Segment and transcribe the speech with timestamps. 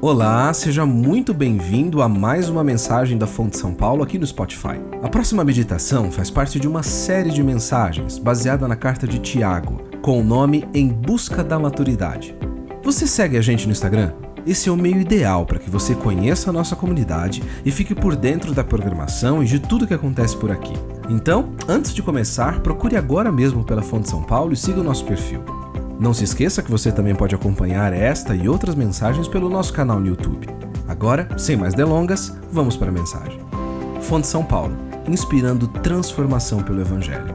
[0.00, 4.78] Olá, seja muito bem-vindo a mais uma mensagem da Fonte São Paulo aqui no Spotify.
[5.02, 9.82] A próxima meditação faz parte de uma série de mensagens baseada na carta de Tiago,
[10.00, 12.36] com o nome Em Busca da Maturidade.
[12.84, 14.12] Você segue a gente no Instagram?
[14.46, 18.14] Esse é o meio ideal para que você conheça a nossa comunidade e fique por
[18.14, 20.74] dentro da programação e de tudo que acontece por aqui.
[21.10, 25.04] Então, antes de começar, procure agora mesmo pela Fonte São Paulo e siga o nosso
[25.04, 25.42] perfil.
[25.98, 29.98] Não se esqueça que você também pode acompanhar esta e outras mensagens pelo nosso canal
[29.98, 30.46] no YouTube.
[30.86, 33.40] Agora, sem mais delongas, vamos para a mensagem.
[34.00, 34.76] Fonte São Paulo,
[35.08, 37.34] inspirando transformação pelo Evangelho.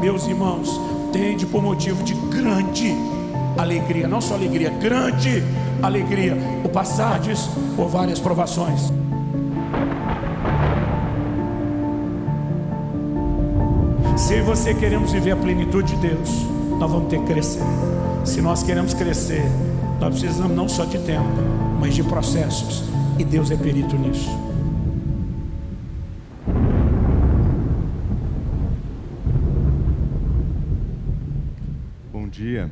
[0.00, 0.80] Meus irmãos,
[1.12, 2.94] tende por motivo de grande
[3.56, 5.42] alegria, não só alegria, grande
[5.82, 8.92] alegria, o passardes por várias provações.
[14.16, 16.30] Se você queremos viver a plenitude de Deus,
[16.78, 17.62] nós vamos ter que crescer.
[18.24, 19.44] Se nós queremos crescer,
[20.00, 21.28] nós precisamos não só de tempo,
[21.78, 22.82] mas de processos.
[23.18, 24.30] E Deus é perito nisso.
[32.12, 32.70] Bom dia.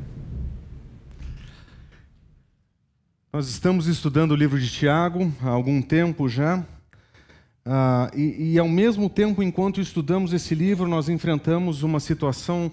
[3.35, 6.65] Nós estamos estudando o livro de Tiago há algum tempo já.
[7.65, 12.71] Ah, e, e, ao mesmo tempo, enquanto estudamos esse livro, nós enfrentamos uma situação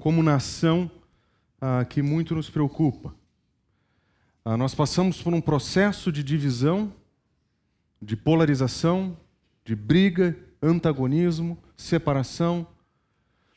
[0.00, 0.90] como nação
[1.60, 3.14] ah, que muito nos preocupa.
[4.42, 6.90] Ah, nós passamos por um processo de divisão,
[8.00, 9.14] de polarização,
[9.66, 12.66] de briga, antagonismo, separação.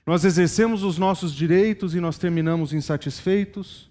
[0.06, 3.90] Nós exercemos os nossos direitos e nós terminamos insatisfeitos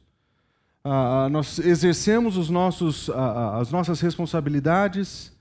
[0.89, 5.33] ah, nós exercemos os nossos, ah, as nossas responsabilidades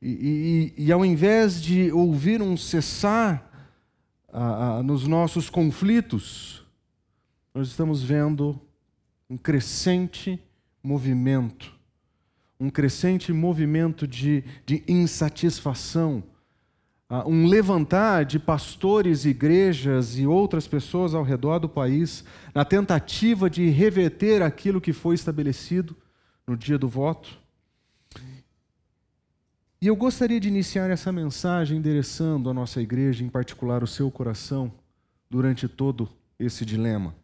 [0.00, 3.48] e, e, e, ao invés de ouvir um cessar
[4.32, 6.66] ah, nos nossos conflitos,
[7.54, 8.60] nós estamos vendo
[9.30, 10.42] um crescente
[10.82, 11.72] movimento,
[12.58, 16.24] um crescente movimento de, de insatisfação,
[17.26, 22.24] um levantar de pastores, igrejas e outras pessoas ao redor do país
[22.54, 25.94] na tentativa de reverter aquilo que foi estabelecido
[26.46, 27.38] no dia do voto.
[29.82, 34.10] E eu gostaria de iniciar essa mensagem endereçando a nossa igreja, em particular o seu
[34.10, 34.72] coração,
[35.28, 36.08] durante todo
[36.38, 37.14] esse dilema.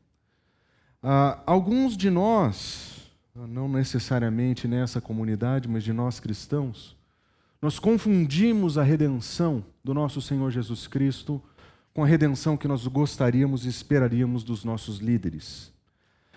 [1.00, 6.97] Uh, alguns de nós, não necessariamente nessa comunidade, mas de nós cristãos,
[7.60, 11.42] nós confundimos a redenção do nosso Senhor Jesus Cristo
[11.92, 15.72] com a redenção que nós gostaríamos e esperaríamos dos nossos líderes.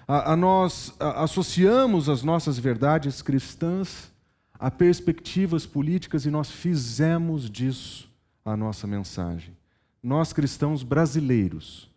[0.08, 4.12] A, a nós a, associamos as nossas verdades cristãs
[4.58, 8.10] a perspectivas políticas e nós fizemos disso
[8.44, 9.56] a nossa mensagem.
[10.02, 11.90] Nós cristãos brasileiros,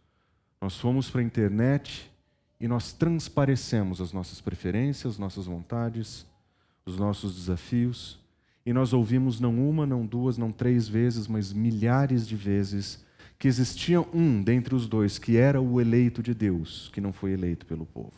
[0.60, 2.10] nós fomos para a internet
[2.60, 6.26] e nós transparecemos as nossas preferências, nossas vontades,
[6.84, 8.18] os nossos desafios
[8.66, 13.04] e nós ouvimos não uma, não duas, não três vezes, mas milhares de vezes
[13.38, 17.32] que existia um dentre os dois que era o eleito de Deus, que não foi
[17.32, 18.14] eleito pelo povo.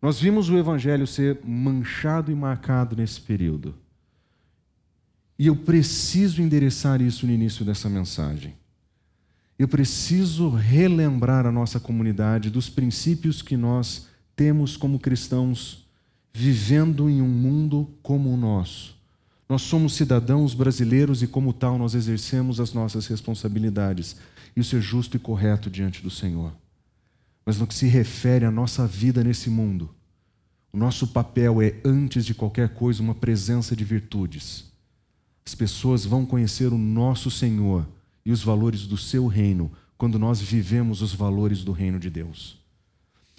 [0.00, 3.74] Nós vimos o evangelho ser manchado e marcado nesse período.
[5.36, 8.54] E eu preciso endereçar isso no início dessa mensagem.
[9.58, 14.06] Eu preciso relembrar a nossa comunidade dos princípios que nós
[14.36, 15.86] temos como cristãos
[16.32, 18.99] vivendo em um mundo como o nosso
[19.50, 24.14] nós somos cidadãos brasileiros e, como tal, nós exercemos as nossas responsabilidades.
[24.54, 26.52] Isso é justo e correto diante do Senhor.
[27.44, 29.92] Mas no que se refere à nossa vida nesse mundo,
[30.72, 34.70] o nosso papel é, antes de qualquer coisa, uma presença de virtudes.
[35.44, 37.84] As pessoas vão conhecer o nosso Senhor
[38.24, 42.56] e os valores do seu reino quando nós vivemos os valores do reino de Deus.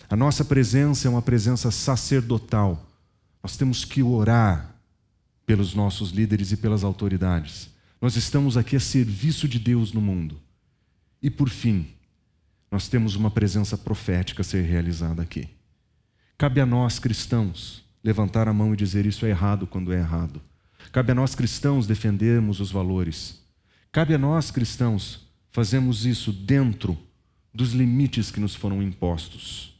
[0.10, 2.86] A nossa presença é uma presença sacerdotal.
[3.42, 4.71] Nós temos que orar,
[5.52, 7.70] pelos nossos líderes e pelas autoridades.
[8.00, 10.40] Nós estamos aqui a serviço de Deus no mundo.
[11.22, 11.88] E por fim,
[12.72, 15.50] nós temos uma presença profética a ser realizada aqui.
[16.38, 20.42] Cabe a nós cristãos levantar a mão e dizer isso é errado quando é errado.
[20.90, 23.42] Cabe a nós cristãos defendermos os valores.
[23.92, 26.98] Cabe a nós cristãos fazermos isso dentro
[27.54, 29.78] dos limites que nos foram impostos.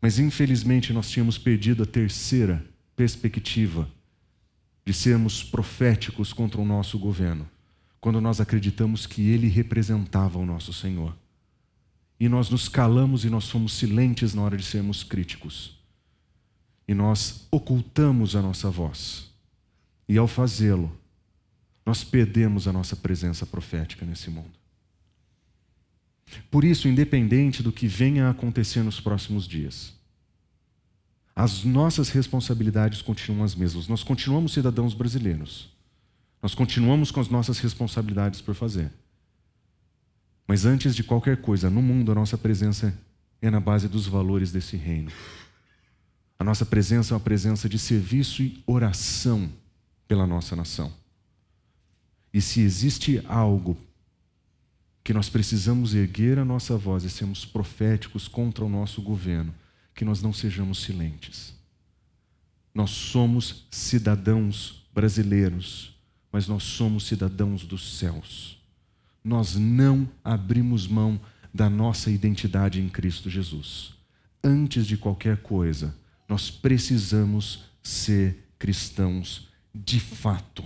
[0.00, 2.69] Mas infelizmente nós tínhamos perdido a terceira
[3.00, 3.88] perspectiva
[4.84, 7.48] de sermos proféticos contra o nosso governo,
[7.98, 11.16] quando nós acreditamos que ele representava o nosso Senhor.
[12.18, 15.78] E nós nos calamos e nós fomos silentes na hora de sermos críticos.
[16.86, 19.30] E nós ocultamos a nossa voz.
[20.06, 20.94] E ao fazê-lo,
[21.86, 24.52] nós perdemos a nossa presença profética nesse mundo.
[26.50, 29.98] Por isso, independente do que venha a acontecer nos próximos dias,
[31.40, 33.88] as nossas responsabilidades continuam as mesmas.
[33.88, 35.70] Nós continuamos cidadãos brasileiros.
[36.42, 38.92] Nós continuamos com as nossas responsabilidades por fazer.
[40.46, 42.94] Mas antes de qualquer coisa, no mundo, a nossa presença
[43.40, 45.10] é na base dos valores desse reino.
[46.38, 49.50] A nossa presença é uma presença de serviço e oração
[50.06, 50.92] pela nossa nação.
[52.34, 53.78] E se existe algo
[55.02, 59.54] que nós precisamos erguer a nossa voz e sermos proféticos contra o nosso governo,
[59.94, 61.54] que nós não sejamos silentes.
[62.74, 65.94] Nós somos cidadãos brasileiros,
[66.32, 68.58] mas nós somos cidadãos dos céus.
[69.22, 71.20] Nós não abrimos mão
[71.52, 73.92] da nossa identidade em Cristo Jesus.
[74.42, 75.94] Antes de qualquer coisa,
[76.28, 80.64] nós precisamos ser cristãos de fato.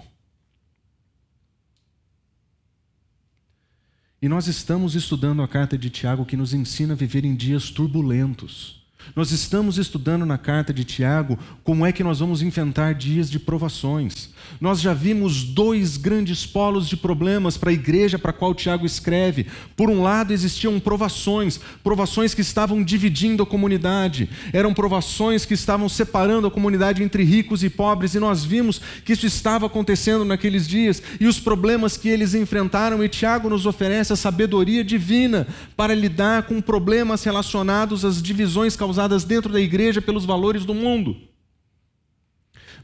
[4.21, 7.71] E nós estamos estudando a carta de Tiago que nos ensina a viver em dias
[7.71, 8.84] turbulentos.
[9.15, 13.39] Nós estamos estudando na carta de Tiago como é que nós vamos enfrentar dias de
[13.39, 14.31] provações.
[14.61, 18.85] Nós já vimos dois grandes polos de problemas para a igreja para a qual Tiago
[18.87, 19.47] escreve.
[19.77, 25.89] Por um lado, existiam provações, provações que estavam dividindo a comunidade, eram provações que estavam
[25.89, 30.67] separando a comunidade entre ricos e pobres, e nós vimos que isso estava acontecendo naqueles
[30.67, 35.47] dias, e os problemas que eles enfrentaram, e Tiago nos oferece a sabedoria divina
[35.77, 40.73] para lidar com problemas relacionados às divisões causadas causadas dentro da igreja pelos valores do
[40.73, 41.17] mundo.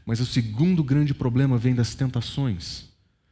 [0.05, 2.89] Mas o segundo grande problema vem das tentações,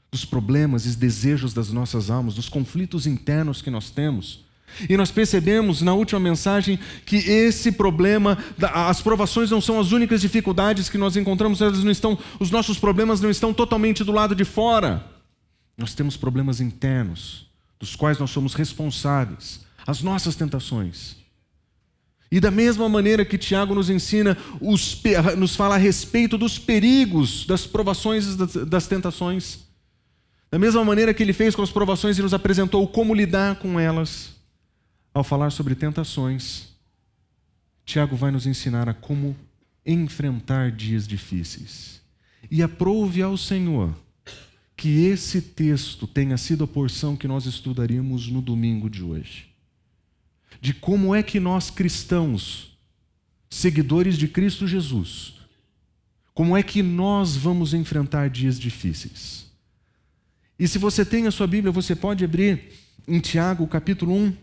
[0.10, 4.46] dos problemas e desejos das nossas almas, dos conflitos internos que nós temos.
[4.88, 8.38] E nós percebemos na última mensagem que esse problema,
[8.74, 12.80] as provações não são as únicas dificuldades que nós encontramos, elas não estão, os nossos
[12.80, 15.06] problemas não estão totalmente do lado de fora.
[15.76, 17.48] Nós temos problemas internos,
[17.80, 21.19] dos quais nós somos responsáveis, as nossas tentações.
[22.32, 25.02] E da mesma maneira que Tiago nos ensina, os,
[25.38, 29.60] nos fala a respeito dos perigos das provações e das tentações,
[30.52, 33.80] da mesma maneira que ele fez com as provações e nos apresentou como lidar com
[33.80, 34.36] elas,
[35.12, 36.70] ao falar sobre tentações,
[37.84, 39.36] Tiago vai nos ensinar a como
[39.84, 42.00] enfrentar dias difíceis.
[42.50, 43.94] E aprove ao Senhor
[44.78, 49.49] que esse texto tenha sido a porção que nós estudaríamos no domingo de hoje
[50.62, 52.78] de como é que nós cristãos,
[53.50, 55.36] seguidores de Cristo Jesus,
[56.34, 59.48] como é que nós vamos enfrentar dias difíceis.
[60.58, 62.72] E se você tem a sua Bíblia, você pode abrir
[63.08, 64.34] em Tiago, capítulo 1,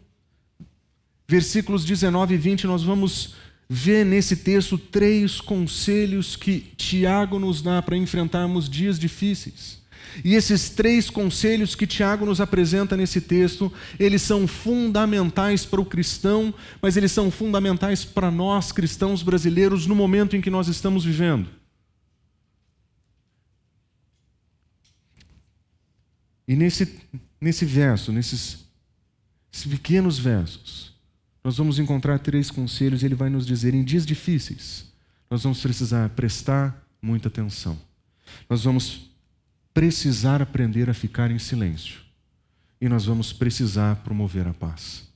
[1.28, 3.34] versículos 19 e 20, nós vamos
[3.68, 9.82] ver nesse texto três conselhos que Tiago nos dá para enfrentarmos dias difíceis.
[10.24, 15.86] E esses três conselhos que Tiago nos apresenta nesse texto, eles são fundamentais para o
[15.86, 21.04] cristão, mas eles são fundamentais para nós cristãos brasileiros no momento em que nós estamos
[21.04, 21.48] vivendo.
[26.48, 27.00] E nesse,
[27.40, 28.64] nesse verso, nesses
[29.68, 30.94] pequenos versos,
[31.42, 34.86] nós vamos encontrar três conselhos e ele vai nos dizer: em dias difíceis,
[35.30, 37.78] nós vamos precisar prestar muita atenção.
[38.48, 39.10] Nós vamos
[39.76, 42.00] precisar aprender a ficar em silêncio.
[42.80, 45.06] E nós vamos precisar promover a paz.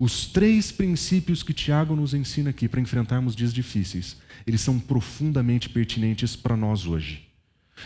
[0.00, 5.68] Os três princípios que Tiago nos ensina aqui para enfrentarmos dias difíceis, eles são profundamente
[5.68, 7.28] pertinentes para nós hoje.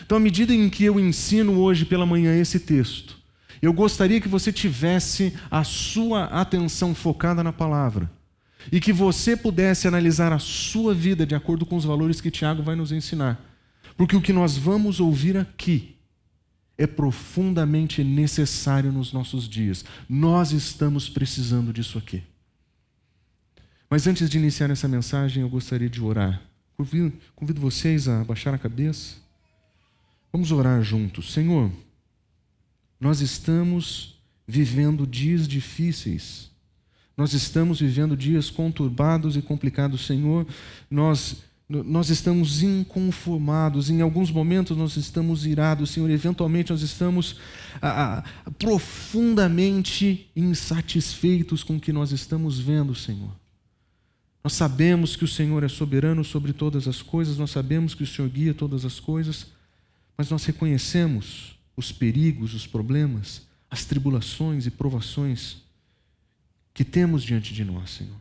[0.03, 3.15] Então, à medida em que eu ensino hoje pela manhã esse texto,
[3.61, 8.09] eu gostaria que você tivesse a sua atenção focada na palavra
[8.71, 12.63] e que você pudesse analisar a sua vida de acordo com os valores que Tiago
[12.63, 13.52] vai nos ensinar.
[13.97, 15.95] Porque o que nós vamos ouvir aqui
[16.77, 19.85] é profundamente necessário nos nossos dias.
[20.09, 22.23] Nós estamos precisando disso aqui.
[23.89, 26.41] Mas antes de iniciar essa mensagem, eu gostaria de orar.
[26.75, 29.17] Convido, convido vocês a baixar a cabeça.
[30.31, 31.31] Vamos orar juntos.
[31.31, 31.71] Senhor,
[32.99, 36.49] nós estamos vivendo dias difíceis.
[37.15, 40.47] Nós estamos vivendo dias conturbados e complicados, Senhor.
[40.89, 41.43] Nós
[41.81, 47.37] nós estamos inconformados, em alguns momentos nós estamos irados, Senhor, eventualmente nós estamos
[47.81, 48.23] ah,
[48.59, 53.31] profundamente insatisfeitos com o que nós estamos vendo, Senhor.
[54.43, 58.07] Nós sabemos que o Senhor é soberano sobre todas as coisas, nós sabemos que o
[58.07, 59.47] Senhor guia todas as coisas,
[60.17, 65.63] mas nós reconhecemos os perigos, os problemas, as tribulações e provações
[66.73, 68.17] que temos diante de nós, Senhor.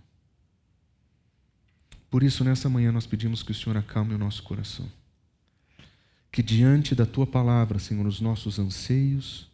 [2.13, 4.87] Por isso, nessa manhã, nós pedimos que o Senhor acalme o nosso coração.
[6.31, 9.51] que diante da tua palavra, Senhor, os nossos anseios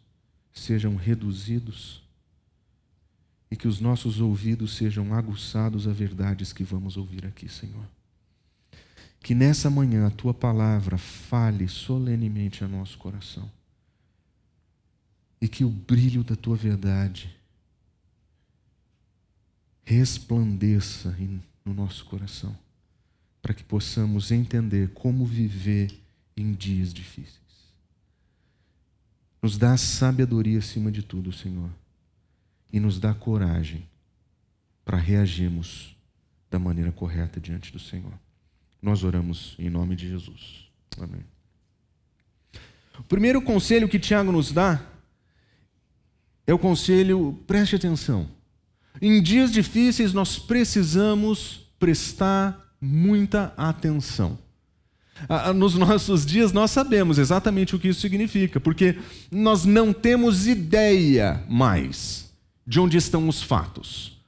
[0.53, 2.01] sejam reduzidos
[3.51, 7.85] e que os nossos ouvidos sejam aguçados a verdades que vamos ouvir aqui, Senhor.
[9.21, 13.49] Que nessa manhã a tua palavra fale solenemente a nosso coração.
[15.41, 17.33] E que o brilho da tua verdade
[19.83, 21.15] resplandeça
[21.69, 22.57] no nosso coração,
[23.41, 25.91] para que possamos entender como viver
[26.35, 27.39] em dias difíceis.
[29.41, 31.69] Nos dá sabedoria acima de tudo, Senhor,
[32.73, 33.87] e nos dá coragem
[34.83, 35.95] para reagirmos
[36.49, 38.13] da maneira correta diante do Senhor.
[38.81, 40.69] Nós oramos em nome de Jesus.
[40.99, 41.23] Amém.
[42.97, 44.83] O primeiro conselho que Tiago nos dá
[46.45, 48.38] é o conselho, preste atenção.
[49.01, 54.37] Em dias difíceis nós precisamos prestar muita atenção.
[55.55, 58.97] Nos nossos dias nós sabemos exatamente o que isso significa, porque
[59.31, 62.29] nós não temos ideia mais
[62.65, 64.18] de onde estão os fatos.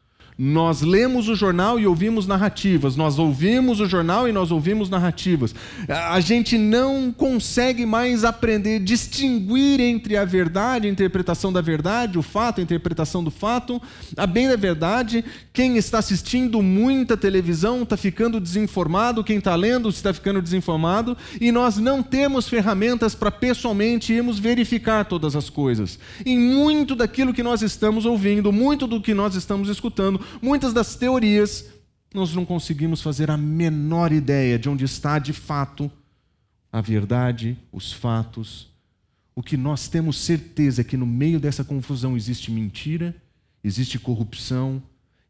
[0.43, 5.53] Nós lemos o jornal e ouvimos narrativas, nós ouvimos o jornal e nós ouvimos narrativas.
[5.87, 12.23] A gente não consegue mais aprender, distinguir entre a verdade, a interpretação da verdade, o
[12.23, 13.79] fato, a interpretação do fato.
[14.17, 19.89] A bem da verdade, quem está assistindo muita televisão está ficando desinformado, quem está lendo
[19.89, 25.99] está ficando desinformado, e nós não temos ferramentas para pessoalmente irmos verificar todas as coisas.
[26.25, 30.95] E muito daquilo que nós estamos ouvindo, muito do que nós estamos escutando, muitas das
[30.95, 31.65] teorias,
[32.13, 35.91] nós não conseguimos fazer a menor ideia de onde está de fato
[36.71, 38.69] a verdade, os fatos.
[39.35, 43.15] O que nós temos certeza é que no meio dessa confusão existe mentira,
[43.63, 44.81] existe corrupção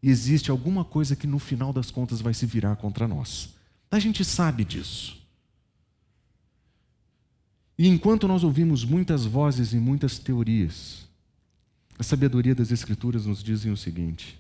[0.02, 3.56] e existe alguma coisa que no final das contas vai se virar contra nós.
[3.90, 5.22] A gente sabe disso.
[7.78, 11.08] E enquanto nós ouvimos muitas vozes e muitas teorias,
[11.98, 14.40] a sabedoria das Escrituras nos dizem o seguinte: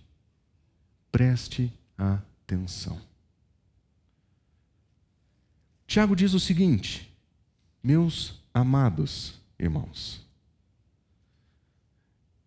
[1.12, 3.00] Preste atenção.
[5.86, 7.14] Tiago diz o seguinte:
[7.84, 10.22] Meus amados irmãos.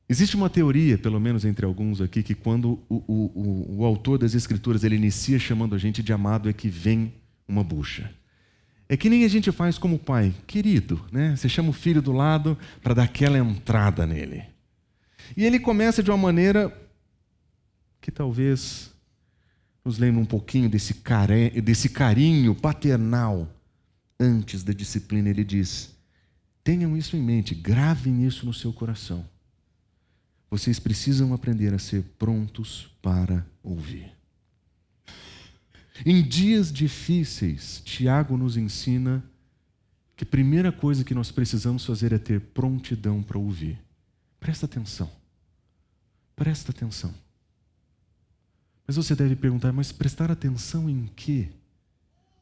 [0.08, 4.34] Existe uma teoria, pelo menos entre alguns aqui, que quando o, o, o, autor das
[4.34, 7.12] Escrituras ele inicia chamando a gente de amado, é que vem
[7.48, 8.12] uma bucha.
[8.86, 11.34] É que nem a gente faz como pai, querido, né?
[11.34, 14.44] Você chama o filho do lado para dar aquela entrada nele.
[15.34, 16.70] E ele começa de uma maneira
[18.04, 18.92] que talvez
[19.82, 21.58] nos lembre um pouquinho desse, care...
[21.62, 23.48] desse carinho paternal
[24.20, 25.30] antes da disciplina.
[25.30, 25.96] Ele diz:
[26.62, 29.26] tenham isso em mente, gravem isso no seu coração.
[30.50, 34.12] Vocês precisam aprender a ser prontos para ouvir.
[36.04, 39.24] Em dias difíceis, Tiago nos ensina
[40.14, 43.78] que a primeira coisa que nós precisamos fazer é ter prontidão para ouvir.
[44.38, 45.10] Presta atenção.
[46.36, 47.23] Presta atenção.
[48.86, 51.48] Mas você deve perguntar, mas prestar atenção em quê?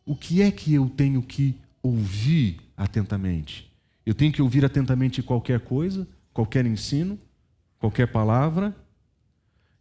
[0.04, 3.70] O que é que eu tenho que ouvir atentamente?
[4.04, 7.18] Eu tenho que ouvir atentamente qualquer coisa, qualquer ensino,
[7.78, 8.76] qualquer palavra?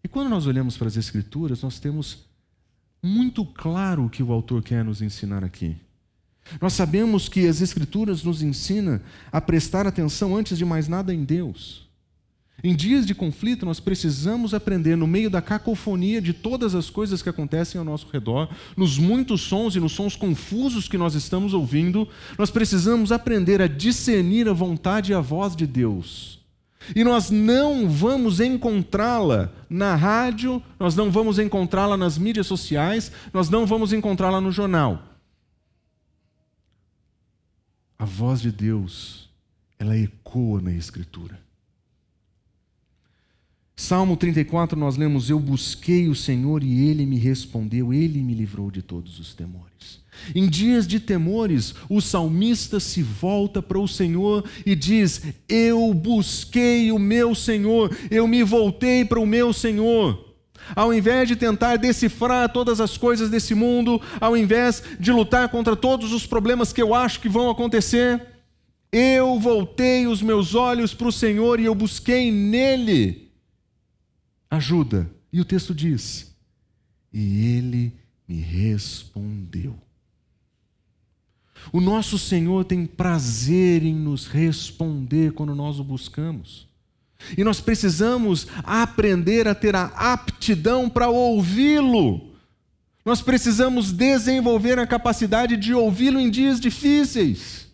[0.03, 2.25] E quando nós olhamos para as Escrituras, nós temos
[3.01, 5.75] muito claro o que o autor quer nos ensinar aqui.
[6.59, 8.99] Nós sabemos que as Escrituras nos ensinam
[9.31, 11.89] a prestar atenção antes de mais nada em Deus.
[12.63, 17.21] Em dias de conflito, nós precisamos aprender, no meio da cacofonia de todas as coisas
[17.21, 21.53] que acontecem ao nosso redor, nos muitos sons e nos sons confusos que nós estamos
[21.53, 26.39] ouvindo, nós precisamos aprender a discernir a vontade e a voz de Deus.
[26.95, 33.49] E nós não vamos encontrá-la na rádio, nós não vamos encontrá-la nas mídias sociais, nós
[33.49, 35.01] não vamos encontrá-la no jornal.
[37.97, 39.29] A voz de Deus,
[39.77, 41.39] ela ecoa na Escritura.
[43.81, 48.69] Salmo 34, nós lemos: Eu busquei o Senhor e ele me respondeu, ele me livrou
[48.69, 49.99] de todos os temores.
[50.35, 56.91] Em dias de temores, o salmista se volta para o Senhor e diz: Eu busquei
[56.91, 60.31] o meu Senhor, eu me voltei para o meu Senhor.
[60.75, 65.75] Ao invés de tentar decifrar todas as coisas desse mundo, ao invés de lutar contra
[65.75, 68.21] todos os problemas que eu acho que vão acontecer,
[68.91, 73.30] eu voltei os meus olhos para o Senhor e eu busquei nele
[74.51, 75.09] ajuda.
[75.31, 76.35] E o texto diz:
[77.11, 77.93] E ele
[78.27, 79.75] me respondeu.
[81.71, 86.67] O nosso Senhor tem prazer em nos responder quando nós o buscamos.
[87.37, 92.31] E nós precisamos aprender a ter a aptidão para ouvi-lo.
[93.05, 97.67] Nós precisamos desenvolver a capacidade de ouvi-lo em dias difíceis.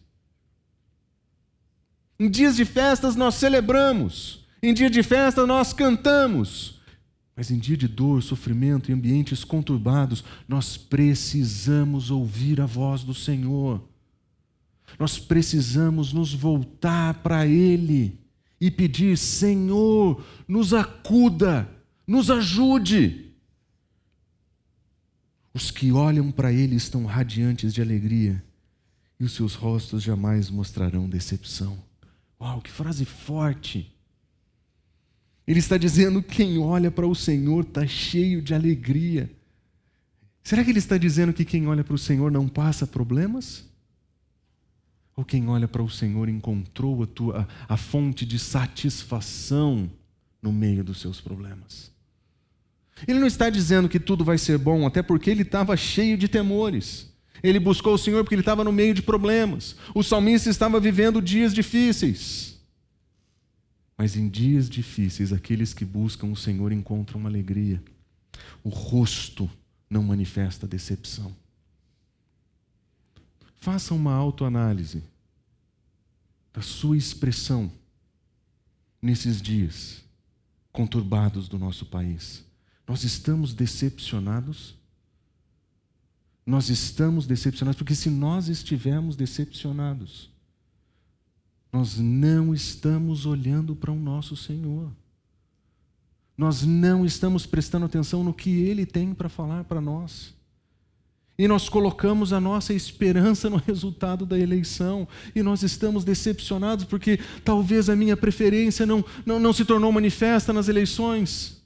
[2.19, 6.77] Em dias de festas nós celebramos, em dia de festa nós cantamos.
[7.35, 13.13] Mas em dia de dor, sofrimento e ambientes conturbados, nós precisamos ouvir a voz do
[13.13, 13.87] Senhor.
[14.97, 18.19] Nós precisamos nos voltar para Ele
[18.59, 21.69] e pedir: Senhor, nos acuda,
[22.07, 23.33] nos ajude.
[25.53, 28.43] Os que olham para Ele estão radiantes de alegria
[29.19, 31.77] e os seus rostos jamais mostrarão decepção.
[32.39, 33.95] Uau, que frase forte!
[35.47, 39.31] Ele está dizendo: quem olha para o Senhor está cheio de alegria.
[40.43, 43.65] Será que ele está dizendo que quem olha para o Senhor não passa problemas?
[45.15, 49.89] Ou quem olha para o Senhor encontrou a, tua, a fonte de satisfação
[50.41, 51.91] no meio dos seus problemas?
[53.07, 56.27] Ele não está dizendo que tudo vai ser bom, até porque ele estava cheio de
[56.27, 57.11] temores.
[57.43, 59.75] Ele buscou o Senhor porque ele estava no meio de problemas.
[59.93, 62.56] O salmista estava vivendo dias difíceis.
[63.97, 67.81] Mas em dias difíceis, aqueles que buscam o Senhor encontram alegria.
[68.63, 69.49] O rosto
[69.89, 71.35] não manifesta decepção.
[73.59, 75.03] Faça uma autoanálise
[76.53, 77.71] da sua expressão
[79.01, 80.03] nesses dias
[80.71, 82.45] conturbados do nosso país.
[82.87, 84.75] Nós estamos decepcionados?
[86.45, 90.29] Nós estamos decepcionados, porque se nós estivermos decepcionados,
[91.77, 94.91] nós não estamos olhando para o nosso Senhor.
[96.35, 100.33] Nós não estamos prestando atenção no que Ele tem para falar para nós.
[101.37, 105.07] E nós colocamos a nossa esperança no resultado da eleição.
[105.35, 110.51] E nós estamos decepcionados porque talvez a minha preferência não, não, não se tornou manifesta
[110.51, 111.61] nas eleições.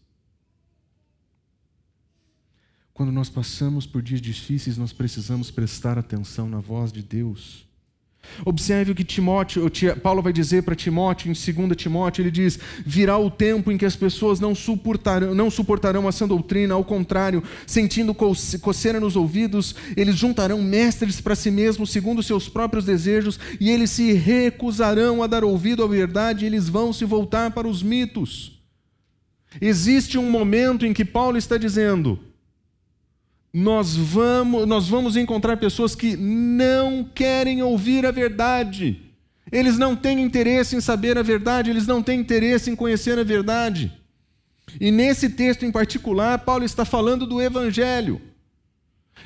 [2.93, 7.70] Quando nós passamos por dias difíceis, nós precisamos prestar atenção na voz de Deus.
[8.45, 9.69] Observe o que Timóteo,
[10.01, 13.85] Paulo vai dizer para Timóteo em 2 Timóteo, ele diz: virá o tempo em que
[13.85, 19.75] as pessoas não suportarão, não suportarão a sã doutrina, ao contrário, sentindo coceira nos ouvidos,
[19.97, 25.27] eles juntarão mestres para si mesmos, segundo seus próprios desejos, e eles se recusarão a
[25.27, 28.59] dar ouvido à verdade, e eles vão se voltar para os mitos.
[29.59, 32.17] Existe um momento em que Paulo está dizendo:
[33.53, 39.01] nós vamos, nós vamos encontrar pessoas que não querem ouvir a verdade.
[39.51, 43.23] Eles não têm interesse em saber a verdade, eles não têm interesse em conhecer a
[43.23, 43.91] verdade.
[44.79, 48.21] E nesse texto em particular, Paulo está falando do Evangelho.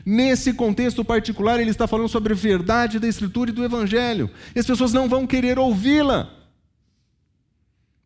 [0.04, 4.30] Nesse contexto particular, ele está falando sobre a verdade da Escritura e do Evangelho.
[4.56, 6.32] E as pessoas não vão querer ouvi-la,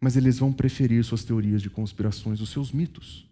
[0.02, 3.28] mas eles vão preferir suas teorias de conspirações, os seus mitos.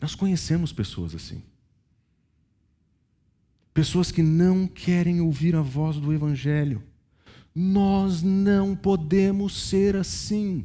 [0.00, 1.42] Nós conhecemos pessoas assim.
[3.74, 6.82] Pessoas que não querem ouvir a voz do Evangelho.
[7.54, 10.64] Nós não podemos ser assim.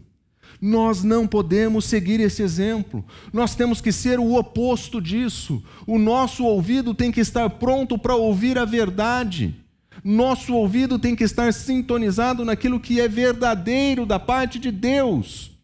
[0.62, 3.06] Nós não podemos seguir esse exemplo.
[3.34, 5.64] Nós temos que ser o oposto disso.
[5.86, 9.56] O nosso ouvido tem que estar pronto para ouvir a verdade.
[10.04, 15.55] Nosso ouvido tem que estar sintonizado naquilo que é verdadeiro da parte de Deus.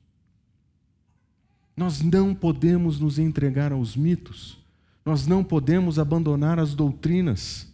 [1.76, 4.58] Nós não podemos nos entregar aos mitos,
[5.06, 7.68] nós não podemos abandonar as doutrinas,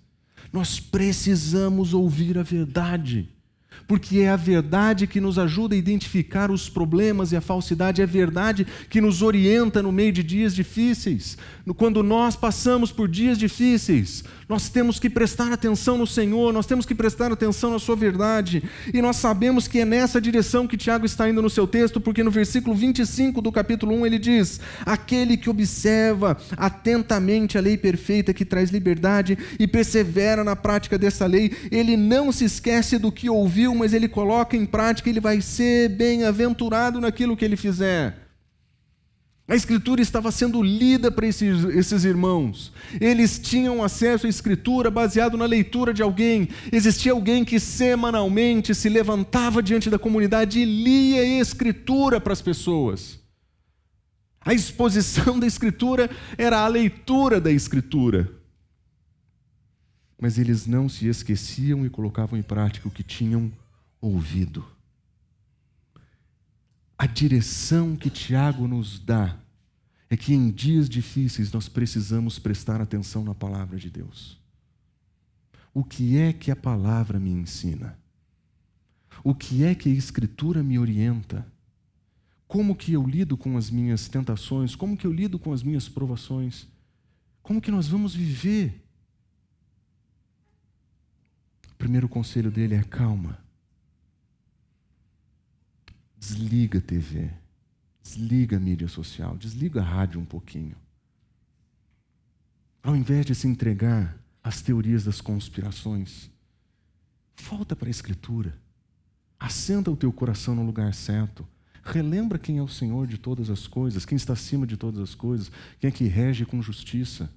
[0.51, 3.29] nós precisamos ouvir a verdade
[3.87, 8.03] porque é a verdade que nos ajuda a identificar os problemas e a falsidade, é
[8.03, 11.37] a verdade que nos orienta no meio de dias difíceis.
[11.77, 16.85] Quando nós passamos por dias difíceis, nós temos que prestar atenção no Senhor, nós temos
[16.85, 21.05] que prestar atenção na Sua verdade, e nós sabemos que é nessa direção que Tiago
[21.05, 25.37] está indo no seu texto, porque no versículo 25 do capítulo 1 ele diz: Aquele
[25.37, 31.51] que observa atentamente a lei perfeita que traz liberdade e persevera na prática dessa lei,
[31.69, 35.89] ele não se esquece do que ouviu mas ele coloca em prática, ele vai ser
[35.89, 38.27] bem-aventurado naquilo que ele fizer.
[39.47, 42.73] A Escritura estava sendo lida para esses, esses, irmãos.
[42.99, 46.49] Eles tinham acesso à Escritura baseado na leitura de alguém.
[46.69, 52.41] Existia alguém que semanalmente se levantava diante da comunidade e lia a Escritura para as
[52.41, 53.19] pessoas.
[54.41, 58.37] A exposição da Escritura era a leitura da Escritura
[60.19, 63.51] mas eles não se esqueciam e colocavam em prática o que tinham
[64.01, 64.65] ouvido.
[66.97, 69.37] A direção que Tiago nos dá
[70.09, 74.39] é que em dias difíceis nós precisamos prestar atenção na palavra de Deus.
[75.73, 77.97] O que é que a palavra me ensina?
[79.23, 81.45] O que é que a Escritura me orienta?
[82.47, 84.75] Como que eu lido com as minhas tentações?
[84.75, 86.67] Como que eu lido com as minhas provações?
[87.43, 88.81] Como que nós vamos viver?
[91.73, 93.37] O primeiro conselho dele é calma.
[96.17, 97.29] Desliga a TV,
[98.01, 100.75] desliga a mídia social, desliga a rádio um pouquinho.
[102.81, 106.31] Ao invés de se entregar às teorias das conspirações,
[107.43, 108.57] volta para a Escritura.
[109.39, 111.47] Assenta o teu coração no lugar certo.
[111.83, 115.15] Relembra quem é o Senhor de todas as coisas, quem está acima de todas as
[115.15, 117.29] coisas, quem é que rege com justiça.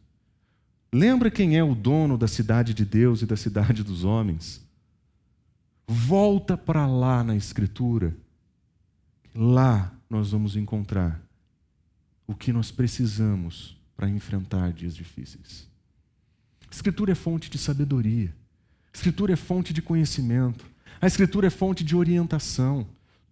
[0.92, 4.60] Lembra quem é o dono da cidade de Deus e da cidade dos homens.
[5.86, 8.16] Volta para lá na Escritura.
[9.34, 11.20] Lá nós vamos encontrar
[12.26, 15.68] o que nós precisamos para enfrentar dias difíceis.
[16.70, 18.34] Escritura é fonte de sabedoria.
[18.92, 20.64] Escritura é fonte de conhecimento.
[21.00, 22.86] A Escritura é fonte de orientação.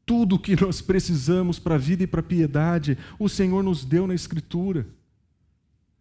[0.04, 3.84] Tudo o que nós precisamos para a vida e para a piedade, o Senhor nos
[3.84, 4.86] deu na Escritura.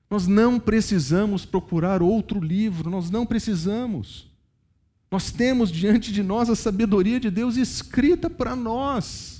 [0.09, 4.27] Nós não precisamos procurar outro livro, nós não precisamos.
[5.11, 9.36] Nós temos diante de nós a sabedoria de Deus escrita para nós.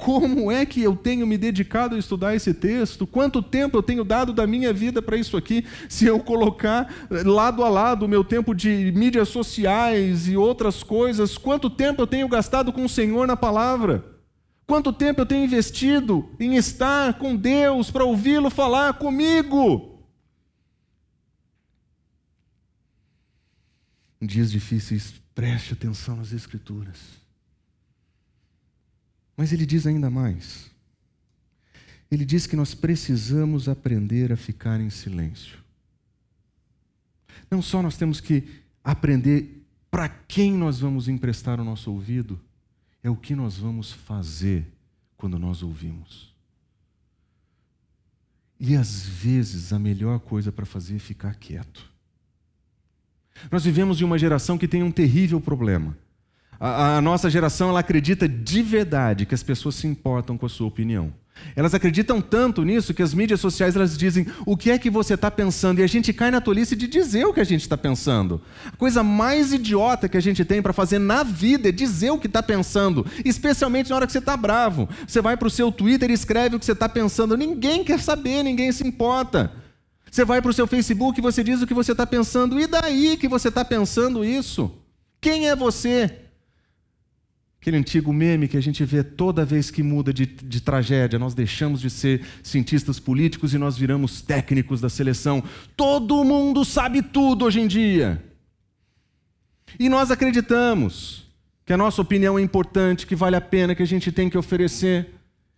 [0.00, 3.06] Como é que eu tenho me dedicado a estudar esse texto?
[3.06, 5.66] Quanto tempo eu tenho dado da minha vida para isso aqui?
[5.90, 11.36] Se eu colocar lado a lado o meu tempo de mídias sociais e outras coisas,
[11.36, 14.02] quanto tempo eu tenho gastado com o Senhor na palavra?
[14.66, 20.02] Quanto tempo eu tenho investido em estar com Deus para ouvi-lo falar comigo?
[24.18, 27.19] Em dias difíceis, preste atenção nas Escrituras.
[29.40, 30.70] Mas ele diz ainda mais.
[32.10, 35.56] Ele diz que nós precisamos aprender a ficar em silêncio.
[37.50, 38.46] Não só nós temos que
[38.84, 42.38] aprender para quem nós vamos emprestar o nosso ouvido,
[43.02, 44.66] é o que nós vamos fazer
[45.16, 46.34] quando nós ouvimos.
[48.60, 51.90] E às vezes a melhor coisa para fazer é ficar quieto.
[53.50, 55.96] Nós vivemos em uma geração que tem um terrível problema.
[56.60, 60.48] A, a nossa geração ela acredita de verdade que as pessoas se importam com a
[60.48, 61.10] sua opinião.
[61.56, 65.14] Elas acreditam tanto nisso que as mídias sociais elas dizem o que é que você
[65.14, 67.78] está pensando e a gente cai na tolice de dizer o que a gente está
[67.78, 68.42] pensando.
[68.66, 72.18] A coisa mais idiota que a gente tem para fazer na vida é dizer o
[72.18, 74.86] que está pensando, especialmente na hora que você está bravo.
[75.06, 77.38] Você vai para o seu Twitter e escreve o que você está pensando.
[77.38, 79.50] Ninguém quer saber, ninguém se importa.
[80.10, 82.60] Você vai para o seu Facebook e você diz o que você está pensando.
[82.60, 84.70] E daí que você está pensando isso?
[85.20, 86.29] Quem é você?
[87.60, 91.34] Aquele antigo meme que a gente vê toda vez que muda de, de, tragédia, nós
[91.34, 95.44] deixamos de ser cientistas políticos e nós viramos técnicos da seleção.
[95.76, 98.24] Todo mundo sabe tudo hoje em dia.
[99.78, 101.26] E nós acreditamos
[101.66, 104.38] que a nossa opinião é importante, que vale a pena, que a gente tem que
[104.38, 105.10] oferecer.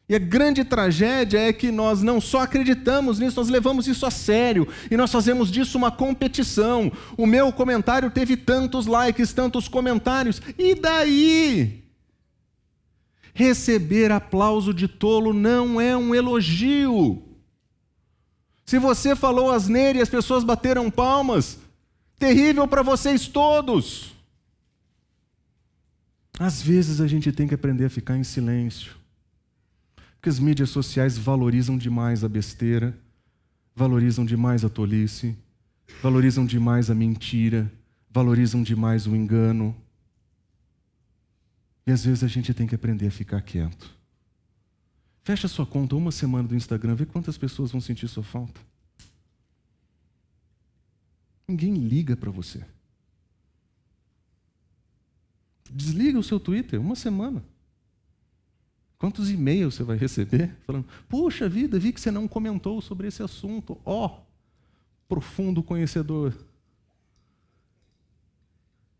[0.09, 4.11] E a grande tragédia é que nós não só acreditamos nisso, nós levamos isso a
[4.11, 6.91] sério e nós fazemos disso uma competição.
[7.17, 11.82] O meu comentário teve tantos likes, tantos comentários, e daí?
[13.35, 17.23] Receber aplauso de tolo não é um elogio.
[18.65, 21.59] Se você falou asneira e as pessoas bateram palmas,
[22.19, 24.13] terrível para vocês todos.
[26.39, 28.97] Às vezes a gente tem que aprender a ficar em silêncio.
[30.15, 32.97] Porque as mídias sociais valorizam demais a besteira,
[33.75, 35.37] valorizam demais a tolice,
[36.01, 37.71] valorizam demais a mentira,
[38.11, 39.75] valorizam demais o engano.
[41.87, 43.91] E às vezes a gente tem que aprender a ficar quieto.
[45.25, 48.61] Fecha sua conta uma semana do Instagram, vê quantas pessoas vão sentir sua falta.
[51.47, 52.65] Ninguém liga para você.
[55.71, 57.43] Desliga o seu Twitter uma semana.
[58.99, 63.23] Quantos e-mails você vai receber falando: Puxa vida, vi que você não comentou sobre esse
[63.23, 63.81] assunto.
[63.85, 64.21] Ó, oh,
[65.09, 66.33] profundo conhecedor.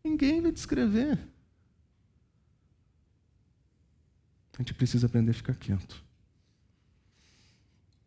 [0.05, 1.32] Ninguém vai descrever.
[4.59, 6.03] A gente precisa aprender a ficar quieto.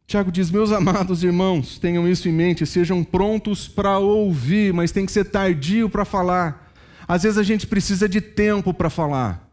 [0.07, 5.05] Tiago diz: Meus amados irmãos, tenham isso em mente, sejam prontos para ouvir, mas tem
[5.05, 6.71] que ser tardio para falar.
[7.07, 9.49] Às vezes a gente precisa de tempo para falar.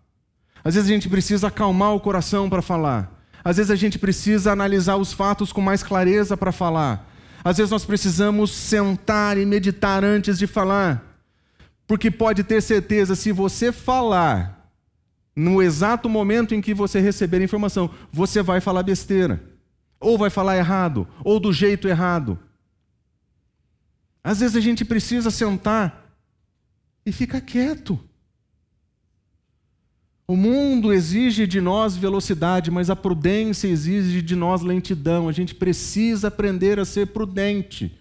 [0.65, 3.21] Às vezes a gente precisa acalmar o coração para falar.
[3.45, 7.11] Às vezes a gente precisa analisar os fatos com mais clareza para falar.
[7.43, 11.03] Às vezes nós precisamos sentar e meditar antes de falar.
[11.87, 14.62] Porque pode ter certeza, se você falar
[15.35, 19.43] no exato momento em que você receber a informação, você vai falar besteira,
[19.99, 22.39] ou vai falar errado, ou do jeito errado.
[24.23, 26.15] Às vezes a gente precisa sentar
[27.05, 27.99] e ficar quieto.
[30.27, 35.29] O mundo exige de nós velocidade, mas a prudência exige de nós lentidão.
[35.29, 37.99] A gente precisa aprender a ser prudente.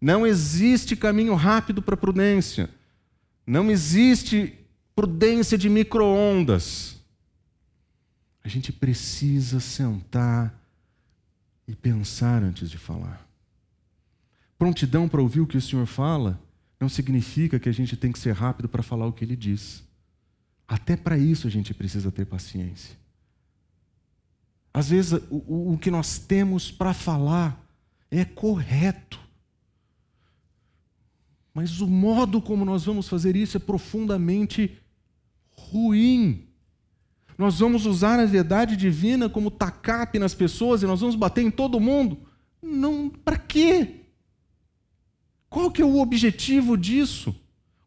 [0.00, 2.68] Não existe caminho rápido para a prudência.
[3.46, 4.58] Não existe
[4.94, 7.02] prudência de micro-ondas.
[8.42, 10.54] A gente precisa sentar
[11.66, 13.26] e pensar antes de falar.
[14.58, 16.40] Prontidão para ouvir o que o Senhor fala
[16.78, 19.82] não significa que a gente tem que ser rápido para falar o que ele diz.
[20.68, 22.96] Até para isso a gente precisa ter paciência.
[24.72, 27.64] Às vezes o, o que nós temos para falar
[28.10, 29.20] é correto.
[31.54, 34.80] Mas o modo como nós vamos fazer isso é profundamente
[35.56, 36.46] ruim.
[37.36, 41.50] Nós vamos usar a verdade divina como tacape nas pessoas e nós vamos bater em
[41.50, 42.18] todo mundo?
[42.62, 44.02] Não, para quê?
[45.48, 47.34] Qual que é o objetivo disso?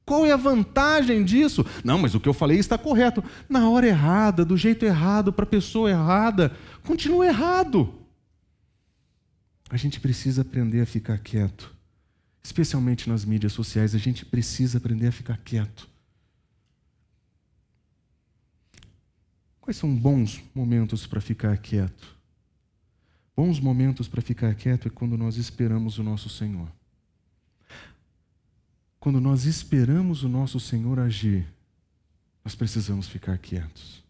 [0.06, 1.66] Qual é a vantagem disso?
[1.84, 3.22] Não, mas o que eu falei está correto.
[3.50, 7.94] Na hora errada, do jeito errado, para a pessoa errada, continua errado.
[9.70, 11.76] A gente precisa aprender a ficar quieto.
[12.42, 15.90] Especialmente nas mídias sociais, a gente precisa aprender a ficar quieto.
[19.68, 22.16] Quais são bons momentos para ficar quieto?
[23.36, 26.70] Bons momentos para ficar quieto é quando nós esperamos o nosso Senhor.
[28.98, 31.46] Quando nós esperamos o nosso Senhor agir,
[32.46, 34.02] nós precisamos ficar quietos.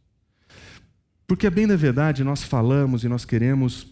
[1.25, 3.87] Porque, bem da verdade, nós falamos e nós queremos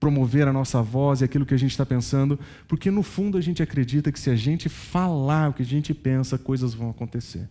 [0.00, 3.42] promover a nossa voz e aquilo que a gente está pensando, porque no fundo a
[3.42, 7.46] gente acredita que se a gente falar o que a gente pensa, coisas vão acontecer.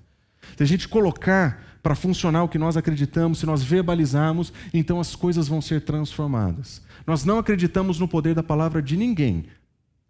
[0.55, 5.15] Se a gente colocar para funcionar o que nós acreditamos, se nós verbalizarmos, então as
[5.15, 6.81] coisas vão ser transformadas.
[7.07, 9.45] Nós não acreditamos no poder da palavra de ninguém,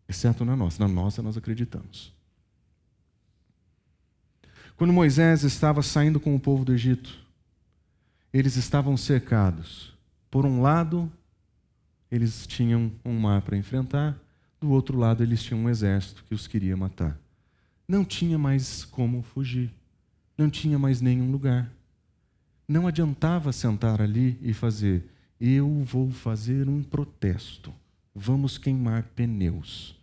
[0.08, 0.86] exceto na nossa.
[0.86, 2.12] Na nossa nós acreditamos.
[4.76, 7.20] Quando Moisés estava saindo com o povo do Egito,
[8.34, 9.94] eles estavam cercados.
[10.32, 11.12] Por um lado,
[12.10, 14.18] eles tinham um mar para enfrentar,
[14.60, 17.18] do outro lado, eles tinham um exército que os queria matar.
[17.88, 19.72] Não tinha mais como fugir
[20.40, 21.70] não tinha mais nenhum lugar.
[22.66, 27.74] Não adiantava sentar ali e fazer, eu vou fazer um protesto.
[28.16, 30.00] Vamos queimar pneus.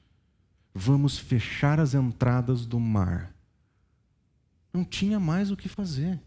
[0.75, 3.35] Vamos fechar as entradas do mar.
[4.75, 6.20] Não tinha mais o que fazer.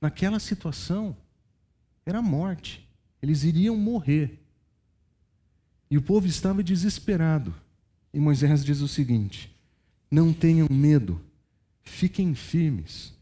[0.00, 1.14] Naquela situação,
[2.06, 2.88] era morte.
[3.20, 4.40] Eles iriam morrer.
[5.90, 7.54] E o povo estava desesperado.
[8.14, 9.54] E Moisés diz o seguinte:
[10.10, 11.20] Não tenham medo,
[11.82, 13.12] fiquem firmes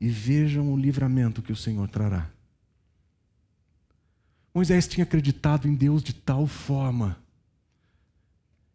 [0.00, 2.30] e vejam o livramento que o Senhor trará.
[4.54, 7.18] Moisés tinha acreditado em Deus de tal forma,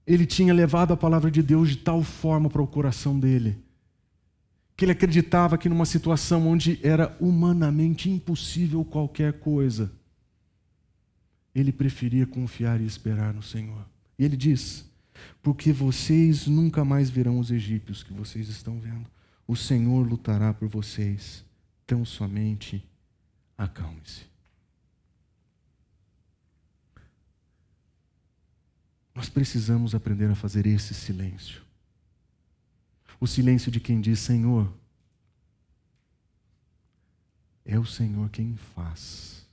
[0.06, 3.58] ele tinha levado a palavra de Deus de tal forma para o coração dele,
[4.76, 9.92] que ele acreditava que numa situação onde era humanamente impossível qualquer coisa,
[11.54, 13.86] ele preferia confiar e esperar no Senhor.
[14.18, 14.90] E ele diz:
[15.42, 19.06] Porque vocês nunca mais verão os egípcios que vocês estão vendo
[19.52, 21.44] o Senhor lutará por vocês.
[21.86, 22.88] Tão somente
[23.58, 24.24] acalme-se.
[29.14, 31.62] Nós precisamos aprender a fazer esse silêncio.
[33.20, 34.74] O silêncio de quem diz: Senhor,
[37.66, 39.46] é o Senhor quem faz,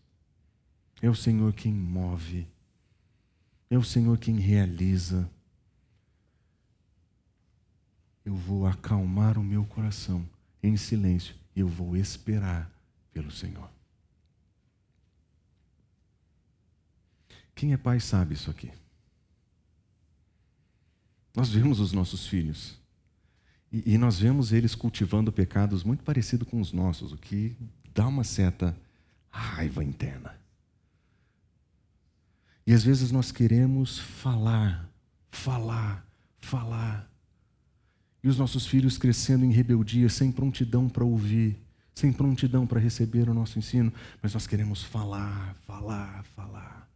[1.03, 2.47] é o Senhor quem move,
[3.69, 5.29] é o Senhor quem realiza
[8.29, 10.29] eu vou acalmar o meu coração
[10.63, 12.71] em silêncio e eu vou esperar
[13.11, 13.71] pelo Senhor.
[17.55, 18.71] Quem é pai sabe isso aqui.
[21.35, 22.79] Nós vemos os nossos filhos
[23.73, 27.57] e, e nós vemos eles cultivando pecados muito parecidos com os nossos, o que
[27.95, 28.77] dá uma certa
[29.31, 30.39] raiva interna.
[32.67, 34.87] E às vezes nós queremos falar,
[35.31, 36.07] falar,
[36.41, 37.09] falar.
[38.23, 41.57] E os nossos filhos crescendo em rebeldia, sem prontidão para ouvir,
[41.95, 46.89] sem prontidão para receber o nosso ensino, mas nós queremos falar, falar, falar.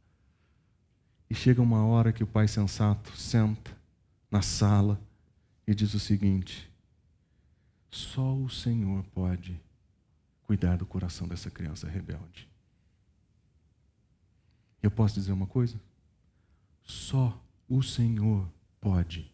[1.28, 3.70] E chega uma hora que o pai sensato senta
[4.30, 5.00] na sala
[5.66, 6.70] e diz o seguinte:
[7.90, 9.58] só o Senhor pode
[10.42, 12.46] cuidar do coração dessa criança rebelde.
[14.82, 15.80] Eu posso dizer uma coisa?
[16.82, 18.46] Só o Senhor
[18.80, 19.31] pode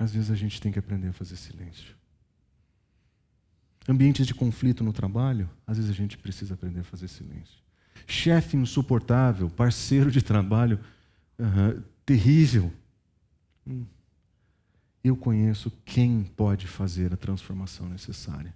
[0.00, 1.94] Às vezes a gente tem que aprender a fazer silêncio.
[3.86, 7.60] Ambientes de conflito no trabalho, às vezes a gente precisa aprender a fazer silêncio.
[8.06, 10.80] Chefe insuportável, parceiro de trabalho
[12.06, 12.72] terrível.
[13.66, 13.84] Hum.
[15.04, 18.54] Eu conheço quem pode fazer a transformação necessária.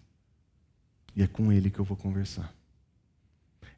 [1.15, 2.55] E é com ele que eu vou conversar.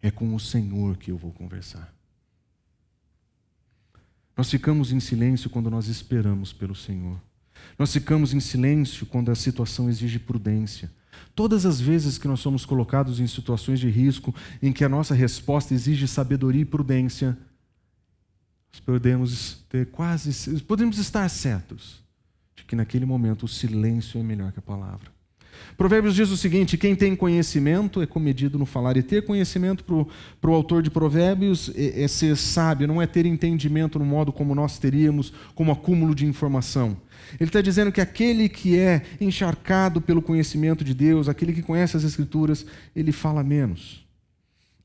[0.00, 1.92] É com o Senhor que eu vou conversar.
[4.36, 7.20] Nós ficamos em silêncio quando nós esperamos pelo Senhor.
[7.78, 10.90] Nós ficamos em silêncio quando a situação exige prudência.
[11.34, 15.14] Todas as vezes que nós somos colocados em situações de risco, em que a nossa
[15.14, 17.36] resposta exige sabedoria e prudência,
[18.72, 22.02] nós podemos ter quase, podemos estar certos
[22.54, 25.15] de que naquele momento o silêncio é melhor que a palavra.
[25.76, 28.96] Provérbios diz o seguinte: quem tem conhecimento é comedido no falar.
[28.96, 33.26] E ter conhecimento para o autor de Provérbios é, é, ser sábio, não é ter
[33.26, 36.96] entendimento no modo como nós teríamos, como acúmulo de informação.
[37.40, 41.96] Ele está dizendo que aquele que é encharcado pelo conhecimento de Deus, aquele que conhece
[41.96, 42.64] as Escrituras,
[42.94, 44.06] ele fala menos.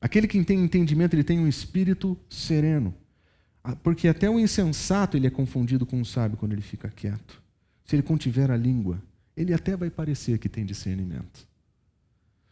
[0.00, 2.92] Aquele que tem entendimento, ele tem um espírito sereno.
[3.62, 7.40] Ah, porque até o insensato ele é confundido com o sábio quando ele fica quieto.
[7.84, 9.00] Se ele contiver a língua,
[9.36, 11.46] ele até vai parecer que tem discernimento.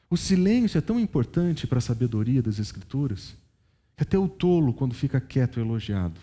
[0.09, 3.37] O silêncio é tão importante para a sabedoria das Escrituras
[3.97, 6.21] que até o tolo, quando fica quieto, é elogiado.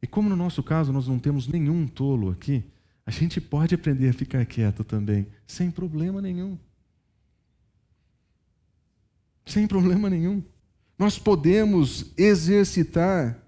[0.00, 2.64] E como no nosso caso nós não temos nenhum tolo aqui,
[3.04, 6.58] a gente pode aprender a ficar quieto também, sem problema nenhum.
[9.44, 10.42] Sem problema nenhum.
[10.98, 13.45] Nós podemos exercitar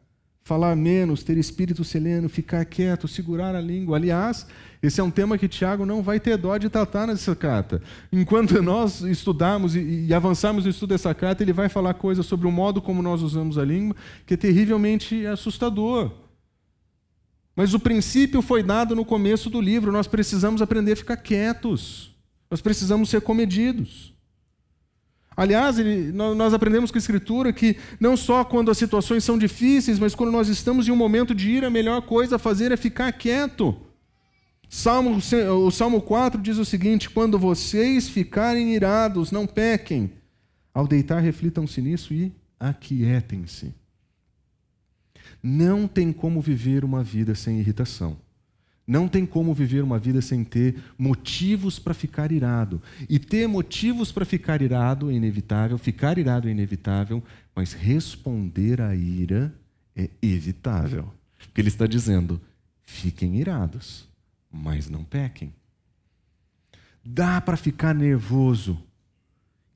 [0.49, 3.99] falar menos, ter espírito sereno, ficar quieto, segurar a língua.
[3.99, 4.47] Aliás,
[4.83, 7.83] esse é um tema que Tiago não vai ter dó de tratar nessa carta.
[8.11, 12.49] Enquanto nós estudarmos e, e avançarmos no estudo dessa carta, ele vai falar coisas sobre
[12.49, 16.13] o modo como nós usamos a língua, que é terrivelmente assustador.
[17.55, 22.17] Mas o princípio foi dado no começo do livro, nós precisamos aprender a ficar quietos.
[22.51, 24.15] Nós precisamos ser comedidos.
[25.39, 29.97] Aliás, ele, nós aprendemos com a Escritura que não só quando as situações são difíceis,
[29.97, 32.77] mas quando nós estamos em um momento de ir, a melhor coisa a fazer é
[32.77, 33.77] ficar quieto.
[34.69, 35.21] Salmo,
[35.65, 40.11] o Salmo 4 diz o seguinte: Quando vocês ficarem irados, não pequem.
[40.75, 43.73] Ao deitar, reflitam-se nisso e aquietem-se.
[45.41, 48.17] Não tem como viver uma vida sem irritação.
[48.89, 52.81] Não tem como viver uma vida sem ter motivos para ficar irado.
[53.07, 57.23] E ter motivos para ficar irado é inevitável, ficar irado é inevitável,
[57.55, 59.55] mas responder à ira
[59.95, 61.13] é evitável.
[61.39, 62.41] Porque ele está dizendo:
[62.83, 64.09] fiquem irados,
[64.51, 65.53] mas não pequem.
[67.05, 68.83] Dá para ficar nervoso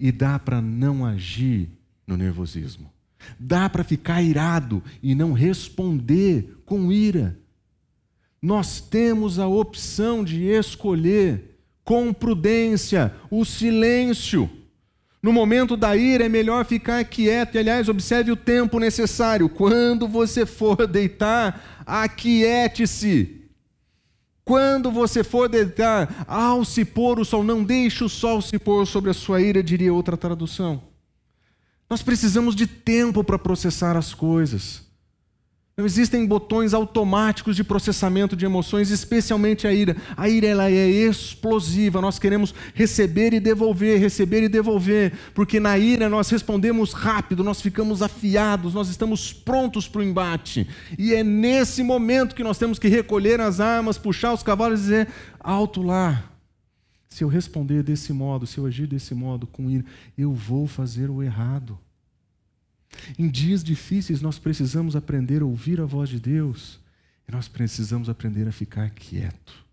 [0.01, 1.69] e dá para não agir
[2.07, 2.91] no nervosismo.
[3.39, 7.42] Dá para ficar irado e não responder com ira
[8.43, 14.51] nós temos a opção de escolher com prudência o silêncio.
[15.23, 17.55] No momento da ira é melhor ficar quieto.
[17.55, 19.49] E, aliás, observe o tempo necessário.
[19.49, 23.43] Quando você for deitar, aquiete-se.
[24.45, 28.85] Quando você for deitar, ao se pôr o sol, não deixe o sol se pôr
[28.85, 30.83] sobre a sua ira, diria outra tradução.
[31.89, 34.92] Nós precisamos de tempo para processar as coisas.
[35.75, 39.97] Não existem botões automáticos de processamento de emoções, especialmente a ira.
[40.15, 41.99] A ira ela é explosiva.
[41.99, 47.63] Nós queremos receber e devolver, receber e devolver, porque na ira nós respondemos rápido, nós
[47.63, 50.69] ficamos afiados, nós estamos prontos para o embate.
[50.99, 54.83] E é nesse momento que nós temos que recolher as armas, puxar os cavalos e
[54.83, 55.09] dizer:
[55.41, 56.23] alto lá.
[57.09, 59.85] Se eu responder desse modo, se eu agir desse modo com ira,
[60.19, 61.79] eu vou fazer o errado.
[63.19, 66.81] Em dias difíceis, nós precisamos aprender a ouvir a voz de Deus
[67.29, 69.65] e nós precisamos aprender a ficar quieto.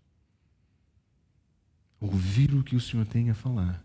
[2.00, 3.84] Ouvir o que o Senhor tem a falar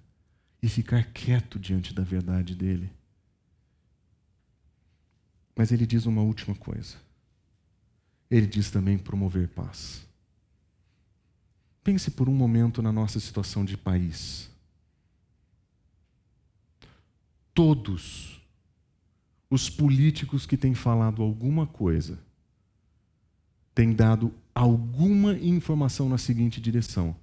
[0.62, 2.90] e ficar quieto diante da verdade dele.
[5.56, 6.96] Mas ele diz uma última coisa.
[8.30, 10.06] Ele diz também promover paz.
[11.84, 14.50] Pense por um momento na nossa situação de país.
[17.54, 18.42] Todos
[19.50, 22.20] os políticos que têm falado alguma coisa
[23.74, 27.16] têm dado alguma informação na seguinte direção: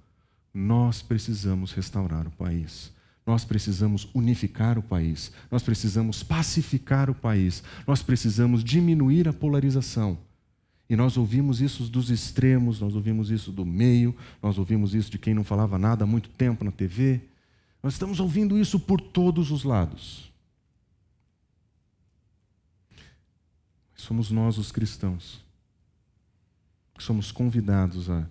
[0.53, 2.91] nós precisamos restaurar o país.
[3.25, 10.17] Nós precisamos unificar o país, nós precisamos pacificar o país, nós precisamos diminuir a polarização.
[10.89, 15.17] E nós ouvimos isso dos extremos, nós ouvimos isso do meio, nós ouvimos isso de
[15.17, 17.21] quem não falava nada há muito tempo na TV.
[17.81, 20.32] Nós estamos ouvindo isso por todos os lados.
[24.03, 25.41] Somos nós os cristãos
[26.95, 28.25] que somos convidados a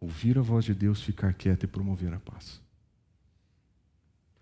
[0.00, 2.60] ouvir a voz de Deus, ficar quieto e promover a paz.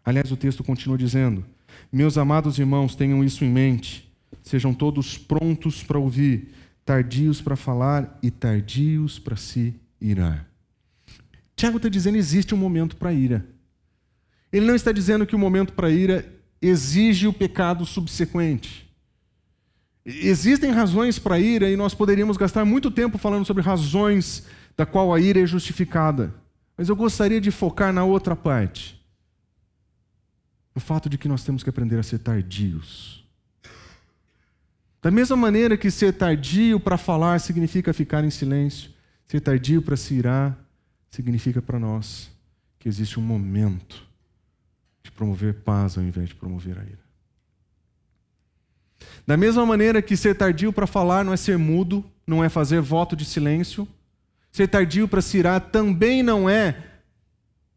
[0.04, 1.44] Aliás, o texto continua dizendo:
[1.92, 4.10] Meus amados irmãos, tenham isso em mente,
[4.42, 6.54] sejam todos prontos para ouvir,
[6.84, 10.48] tardios para falar e tardios para se irar.
[11.56, 13.46] Tiago está dizendo existe um momento para ira.
[14.52, 16.30] Ele não está dizendo que o momento para ira
[16.60, 18.89] exige o pecado subsequente.
[20.04, 24.46] Existem razões para a ira e nós poderíamos gastar muito tempo falando sobre razões
[24.76, 26.34] da qual a ira é justificada.
[26.76, 28.98] Mas eu gostaria de focar na outra parte.
[30.74, 33.28] No fato de que nós temos que aprender a ser tardios.
[35.02, 38.90] Da mesma maneira que ser tardio para falar significa ficar em silêncio,
[39.26, 40.58] ser tardio para se irar
[41.10, 42.30] significa para nós
[42.78, 44.06] que existe um momento
[45.02, 47.09] de promover paz ao invés de promover a ira.
[49.26, 52.80] Da mesma maneira que ser tardio para falar não é ser mudo, não é fazer
[52.80, 53.86] voto de silêncio,
[54.50, 56.76] ser tardio para se irar também não é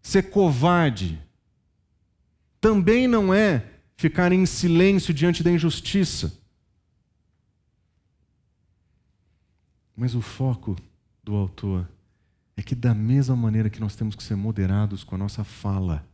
[0.02, 1.22] ser covarde,
[2.60, 3.66] também não é
[3.96, 6.34] ficar em silêncio diante da injustiça.
[9.96, 10.76] Mas o foco
[11.24, 11.88] do autor
[12.58, 16.06] é que, da mesma maneira que nós temos que ser moderados com a nossa fala,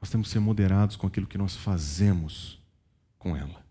[0.00, 2.60] nós temos que ser moderados com aquilo que nós fazemos
[3.18, 3.69] com ela.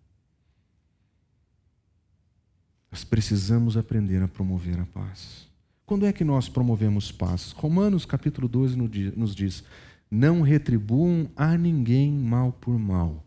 [2.91, 5.47] Nós precisamos aprender a promover a paz.
[5.85, 7.51] Quando é que nós promovemos paz?
[7.51, 8.75] Romanos capítulo 12
[9.15, 9.63] nos diz:
[10.09, 13.23] Não retribuam a ninguém mal por mal.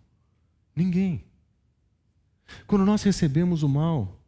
[0.74, 1.24] Ninguém.
[2.66, 4.18] Quando nós recebemos o mal,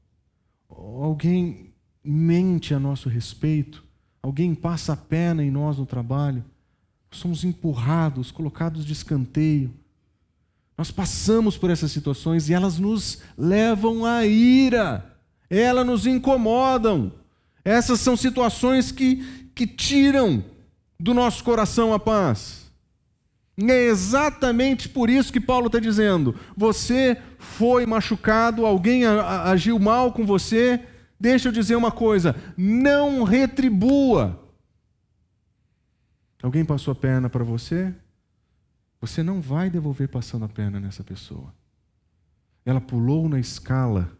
[0.69, 1.73] alguém
[2.03, 3.85] mente a nosso respeito,
[4.23, 6.45] alguém passa a perna em nós no trabalho,
[7.11, 9.73] somos empurrados, colocados de escanteio.
[10.77, 15.14] Nós passamos por essas situações e elas nos levam à ira
[15.49, 17.13] elas nos incomodam.
[17.65, 20.45] Essas são situações que, que tiram
[20.99, 22.65] do nosso coração a paz.
[23.57, 30.13] E é exatamente por isso que Paulo está dizendo: você foi machucado, alguém agiu mal
[30.13, 30.81] com você,
[31.19, 34.41] deixa eu dizer uma coisa: não retribua.
[36.43, 37.95] Alguém passou a perna para você?
[39.01, 41.55] Você não vai devolver passando a perna nessa pessoa.
[42.67, 44.11] Ela pulou na escala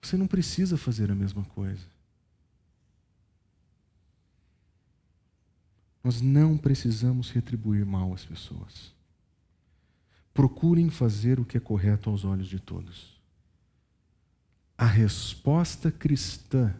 [0.00, 1.86] você não precisa fazer a mesma coisa.
[6.02, 8.94] Nós não precisamos retribuir mal às pessoas.
[10.32, 13.20] Procurem fazer o que é correto aos olhos de todos.
[14.78, 16.74] A resposta cristã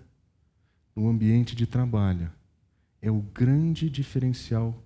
[0.94, 2.30] no ambiente de trabalho
[3.02, 4.80] é o grande diferencial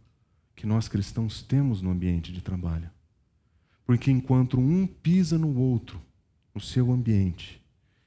[0.56, 2.90] que nós cristãos temos no ambiente de trabalho.
[3.84, 6.00] Porque enquanto um pisa no outro,
[6.54, 7.59] no seu ambiente,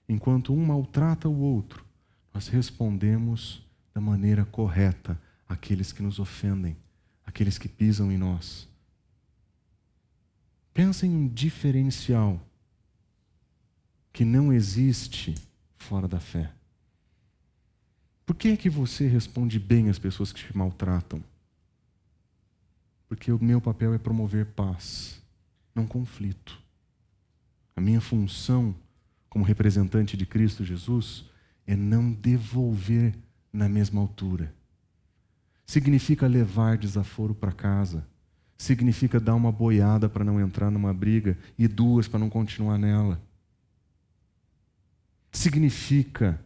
[0.08, 1.86] enquanto um maltrata o outro,
[2.34, 6.76] nós respondemos da maneira correta àqueles que nos ofendem,
[7.26, 8.68] àqueles que pisam em nós.
[10.74, 12.41] Pensa em um diferencial
[14.12, 15.36] que não existe
[15.78, 16.51] fora da fé.
[18.26, 21.22] Por que é que você responde bem às pessoas que te maltratam?
[23.08, 25.22] Porque o meu papel é promover paz,
[25.76, 26.60] não conflito.
[27.76, 28.74] A minha função
[29.34, 31.25] como representante de Cristo Jesus,
[31.65, 33.15] é não devolver
[33.51, 34.53] na mesma altura.
[35.65, 38.05] Significa levar desaforo para casa.
[38.55, 43.19] Significa dar uma boiada para não entrar numa briga e duas para não continuar nela.
[45.31, 46.39] Significa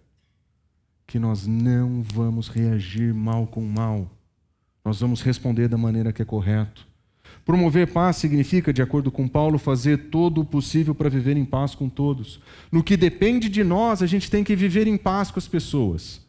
[1.05, 4.09] que nós não vamos reagir mal com mal.
[4.85, 6.86] Nós vamos responder da maneira que é correto.
[7.47, 11.73] Promover paz significa, de acordo com Paulo, fazer todo o possível para viver em paz
[11.73, 12.41] com todos.
[12.69, 16.19] No que depende de nós, a gente tem que viver em paz com as pessoas.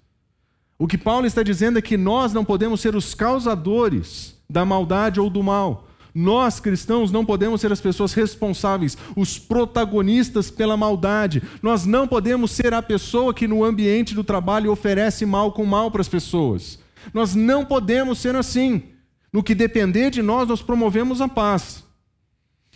[0.78, 5.18] O que Paulo está dizendo é que nós não podemos ser os causadores da maldade
[5.18, 5.88] ou do mal.
[6.14, 11.42] Nós, cristãos, não podemos ser as pessoas responsáveis, os protagonistas pela maldade.
[11.60, 15.90] Nós não podemos ser a pessoa que no ambiente do trabalho oferece mal com mal
[15.90, 16.78] para as pessoas.
[17.12, 18.84] Nós não podemos ser assim.
[19.32, 21.84] No que depender de nós, nós promovemos a paz.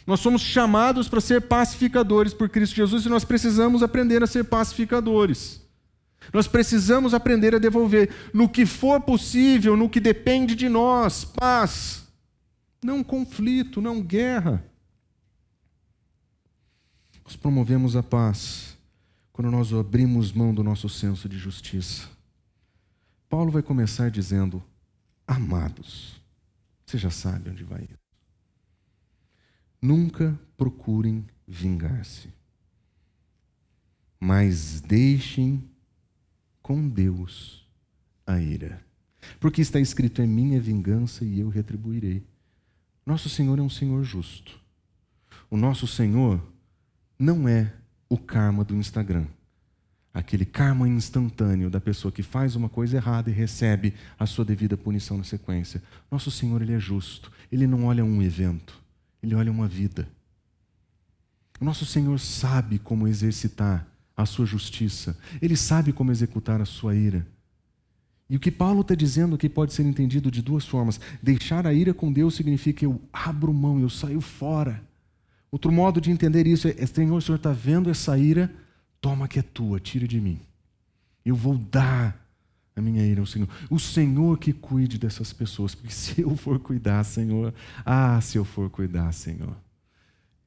[0.07, 4.45] Nós somos chamados para ser pacificadores por Cristo Jesus e nós precisamos aprender a ser
[4.45, 5.63] pacificadores.
[6.33, 12.05] Nós precisamos aprender a devolver, no que for possível, no que depende de nós, paz.
[12.83, 14.65] Não conflito, não guerra.
[17.25, 18.77] Nós promovemos a paz
[19.33, 22.09] quando nós abrimos mão do nosso senso de justiça.
[23.29, 24.63] Paulo vai começar dizendo:
[25.27, 26.22] Amados.
[26.93, 27.99] Você já sabe onde vai ir.
[29.81, 32.29] Nunca procurem vingar-se,
[34.21, 35.67] mas deixem
[36.61, 37.67] com Deus
[38.27, 38.85] a ira.
[39.41, 42.27] Porque está escrito: é minha vingança e eu retribuirei.
[43.07, 44.61] Nosso Senhor é um Senhor justo.
[45.49, 46.47] O nosso Senhor
[47.19, 47.75] não é
[48.07, 49.27] o karma do Instagram
[50.13, 54.77] aquele karma instantâneo da pessoa que faz uma coisa errada e recebe a sua devida
[54.77, 55.83] punição na sequência.
[56.11, 57.31] Nosso Senhor, ele é justo.
[57.51, 58.81] Ele não olha um evento,
[59.23, 60.09] ele olha uma vida.
[61.61, 63.87] O nosso Senhor sabe como exercitar
[64.17, 67.27] a sua justiça, ele sabe como executar a sua ira.
[68.29, 70.99] E o que Paulo está dizendo aqui pode ser entendido de duas formas.
[71.23, 74.83] Deixar a ira com Deus significa eu abro mão, eu saio fora.
[75.51, 78.51] Outro modo de entender isso é: Senhor, o Senhor está vendo essa ira,
[79.03, 80.41] toma que é tua, tira de mim.
[81.27, 82.19] Eu vou dar
[82.75, 83.49] a minha ira ao Senhor.
[83.69, 87.53] O Senhor que cuide dessas pessoas, porque se eu for cuidar, Senhor,
[87.85, 89.55] ah, se eu for cuidar, Senhor,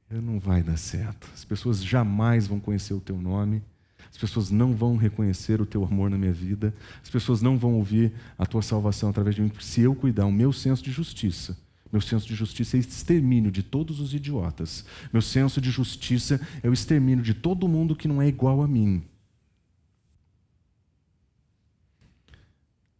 [0.09, 1.29] eu não vai dar certo.
[1.35, 3.61] As pessoas jamais vão conhecer o teu nome.
[4.09, 6.73] As pessoas não vão reconhecer o teu amor na minha vida.
[7.03, 9.51] As pessoas não vão ouvir a tua salvação através de mim.
[9.59, 11.57] Se eu cuidar, o meu senso de justiça,
[11.91, 14.85] meu senso de justiça é o extermínio de todos os idiotas.
[15.13, 18.67] Meu senso de justiça é o extermínio de todo mundo que não é igual a
[18.67, 19.03] mim.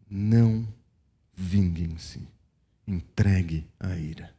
[0.09, 0.67] Não
[1.33, 2.21] vinguem-se,
[2.87, 4.33] entregue a ira.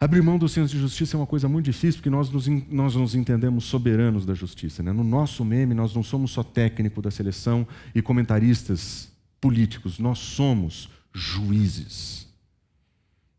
[0.00, 2.94] Abrir mão do senso de justiça é uma coisa muito difícil, porque nós nos, nós
[2.94, 4.82] nos entendemos soberanos da justiça.
[4.82, 4.92] Né?
[4.92, 9.09] No nosso meme, nós não somos só técnico da seleção e comentaristas
[9.40, 12.28] políticos, nós somos juízes.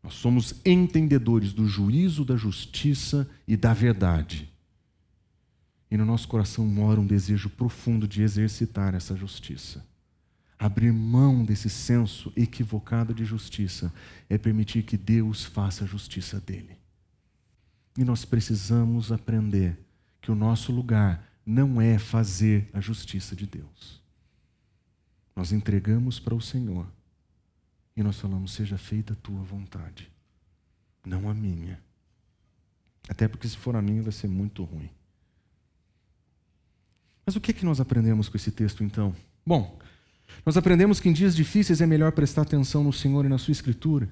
[0.02, 4.50] Nós somos entendedores do juízo, da justiça e da verdade.
[5.90, 9.84] E no nosso coração mora um desejo profundo de exercitar essa justiça.
[10.58, 13.92] Abrir mão desse senso equivocado de justiça
[14.28, 16.76] é permitir que Deus faça a justiça dele.
[17.96, 19.78] E nós precisamos aprender
[20.20, 24.01] que o nosso lugar não é fazer a justiça de Deus.
[25.34, 26.86] Nós entregamos para o Senhor
[27.96, 30.10] e nós falamos: seja feita a tua vontade,
[31.04, 31.80] não a minha.
[33.08, 34.90] Até porque se for a minha vai ser muito ruim.
[37.26, 39.14] Mas o que é que nós aprendemos com esse texto então?
[39.44, 39.78] Bom,
[40.44, 43.52] nós aprendemos que em dias difíceis é melhor prestar atenção no Senhor e na sua
[43.52, 44.08] escritura.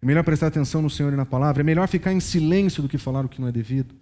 [0.00, 1.62] É melhor prestar atenção no Senhor e na palavra.
[1.62, 3.94] É melhor ficar em silêncio do que falar o que não é devido.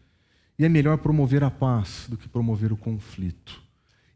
[0.58, 3.62] E é melhor promover a paz do que promover o conflito.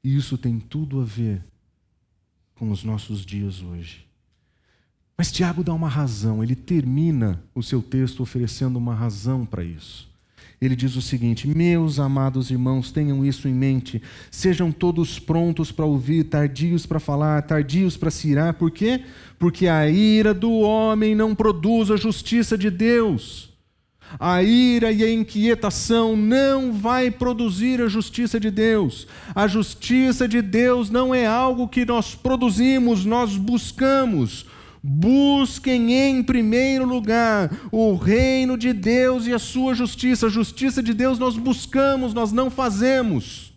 [0.02, 1.44] E isso tem tudo a ver
[2.56, 4.04] com os nossos dias hoje.
[5.16, 10.08] Mas Tiago dá uma razão, ele termina o seu texto oferecendo uma razão para isso
[10.60, 14.02] ele diz o seguinte: Meus amados irmãos, tenham isso em mente.
[14.30, 18.54] Sejam todos prontos para ouvir, tardios para falar, tardios para se irar.
[18.54, 19.02] Por quê?
[19.38, 23.54] Porque a ira do homem não produz a justiça de Deus.
[24.18, 29.06] A ira e a inquietação não vai produzir a justiça de Deus.
[29.34, 34.46] A justiça de Deus não é algo que nós produzimos, nós buscamos.
[34.82, 40.26] Busquem em primeiro lugar o reino de Deus e a sua justiça.
[40.26, 43.52] A justiça de Deus nós buscamos, nós não fazemos.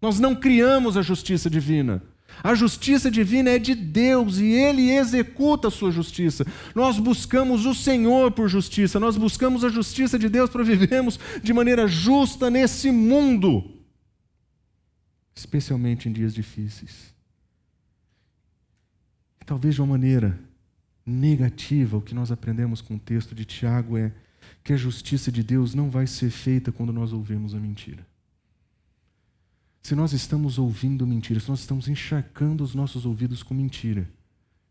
[0.00, 2.02] Nós não criamos a justiça divina.
[2.42, 6.44] A justiça divina é de Deus e Ele executa a sua justiça.
[6.74, 11.52] Nós buscamos o Senhor por justiça, nós buscamos a justiça de Deus para vivermos de
[11.52, 13.70] maneira justa nesse mundo,
[15.34, 17.14] especialmente em dias difíceis.
[19.46, 20.38] Talvez de uma maneira
[21.06, 24.12] negativa, o que nós aprendemos com o texto de Tiago é
[24.64, 28.06] que a justiça de Deus não vai ser feita quando nós ouvimos a mentira.
[29.82, 34.08] Se nós estamos ouvindo mentira, se nós estamos encharcando os nossos ouvidos com mentira,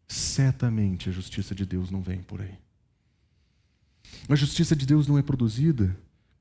[0.08, 2.58] certamente a justiça de Deus não vem por aí.
[4.30, 5.96] A justiça de Deus não é produzida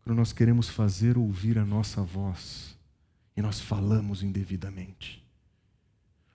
[0.04, 2.76] quando nós queremos fazer ouvir a nossa voz
[3.36, 5.24] e nós falamos indevidamente.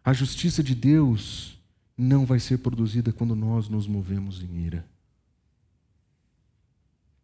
[0.03, 1.57] A justiça de Deus
[1.97, 4.85] não vai ser produzida quando nós nos movemos em ira.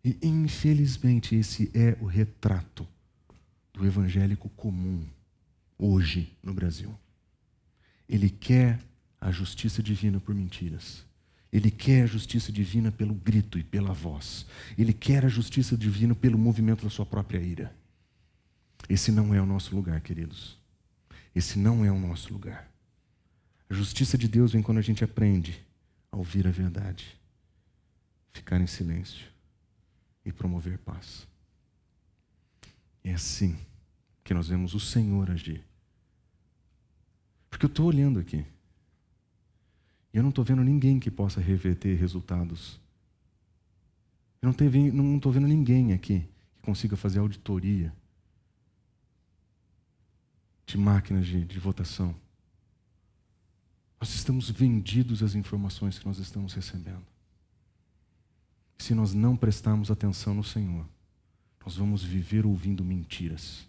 [0.04, 2.88] E infelizmente esse é o retrato
[3.74, 5.06] do evangélico comum
[5.78, 6.98] hoje no Brasil.
[8.08, 8.80] Ele quer
[9.20, 11.06] a justiça divina por mentiras.
[11.52, 14.46] Ele quer a justiça divina pelo grito e pela voz.
[14.78, 17.76] Ele quer a justiça divina pelo movimento da sua própria ira.
[18.90, 20.58] Esse não é o nosso lugar, queridos.
[21.36, 22.70] Esse não é o nosso lugar.
[23.70, 25.66] A justiça de Deus vem quando a gente aprende
[26.12, 27.18] a ouvir a verdade,
[28.34, 29.28] ficar em silêncio
[30.26, 31.26] e promover paz.
[33.04, 33.58] É assim
[34.24, 35.64] que nós vemos o Senhor agir.
[37.50, 38.46] Porque eu estou olhando aqui.
[40.14, 42.80] E eu não estou vendo ninguém que possa reverter resultados.
[44.42, 44.54] Eu
[44.94, 47.94] não estou vendo ninguém aqui que consiga fazer auditoria
[50.66, 52.16] de máquinas de, de votação.
[54.00, 57.06] Nós estamos vendidos às informações que nós estamos recebendo.
[58.80, 60.86] Se nós não prestarmos atenção no Senhor,
[61.64, 63.68] nós vamos viver ouvindo mentiras.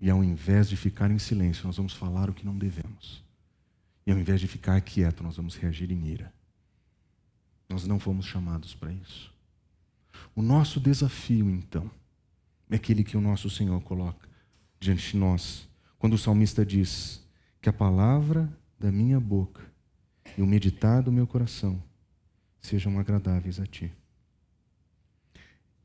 [0.00, 3.24] E ao invés de ficar em silêncio, nós vamos falar o que não devemos.
[4.06, 6.32] E ao invés de ficar quieto, nós vamos reagir em ira.
[7.68, 9.32] Nós não fomos chamados para isso.
[10.34, 11.90] O nosso desafio, então,
[12.70, 14.28] é aquele que o nosso Senhor coloca
[14.80, 15.68] diante de nós,
[15.98, 17.26] quando o salmista diz
[17.60, 18.48] que a palavra
[18.78, 19.62] da minha boca
[20.36, 21.82] e o meditar do meu coração
[22.60, 23.92] sejam agradáveis a Ti.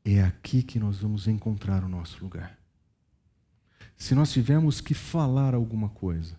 [0.04, 2.58] É aqui que nós vamos encontrar o nosso lugar.
[3.96, 6.36] Se nós tivermos que falar alguma coisa,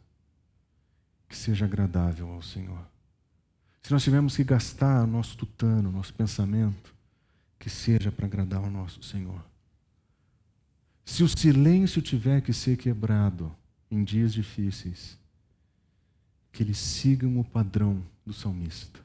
[1.28, 2.86] que seja agradável ao Senhor.
[3.82, 6.94] Se nós tivermos que gastar o nosso tutano, o nosso pensamento,
[7.58, 9.44] que seja para agradar ao nosso Senhor.
[11.04, 13.56] Se o silêncio tiver que ser quebrado
[13.90, 15.18] em dias difíceis,
[16.52, 19.05] que eles sigam o padrão do salmista.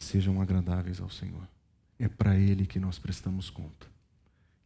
[0.00, 1.46] Sejam agradáveis ao Senhor.
[1.98, 3.86] É para Ele que nós prestamos conta.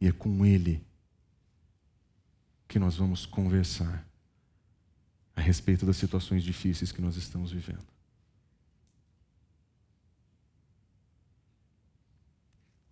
[0.01, 0.82] E é com Ele
[2.66, 4.07] que nós vamos conversar
[5.37, 7.85] a respeito das situações difíceis que nós estamos vivendo.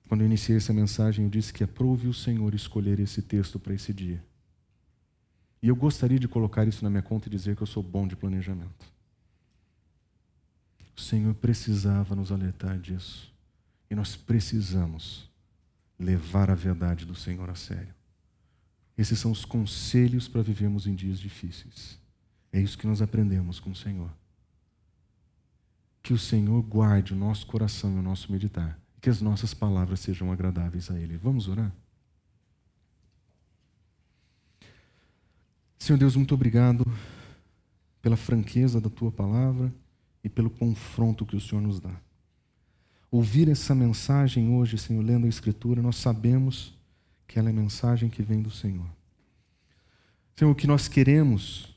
[0.08, 3.72] Quando eu iniciei essa mensagem, eu disse que aprove o Senhor escolher esse texto para
[3.72, 4.22] esse dia.
[5.62, 8.06] E eu gostaria de colocar isso na minha conta e dizer que eu sou bom
[8.06, 8.92] de planejamento.
[10.96, 13.32] O Senhor precisava nos alertar disso.
[13.90, 15.30] E nós precisamos
[15.98, 17.94] levar a verdade do Senhor a sério.
[18.96, 21.98] Esses são os conselhos para vivermos em dias difíceis.
[22.52, 24.10] É isso que nós aprendemos com o Senhor.
[26.02, 28.78] Que o Senhor guarde o nosso coração e o nosso meditar.
[29.00, 31.16] Que as nossas palavras sejam agradáveis a Ele.
[31.16, 31.72] Vamos orar?
[35.78, 36.86] Senhor Deus, muito obrigado
[38.00, 39.72] pela franqueza da tua palavra
[40.22, 41.94] e pelo confronto que o Senhor nos dá.
[43.10, 46.74] Ouvir essa mensagem hoje, Senhor, lendo a Escritura, nós sabemos
[47.26, 48.86] que ela é mensagem que vem do Senhor.
[50.34, 51.74] Senhor, o que nós queremos,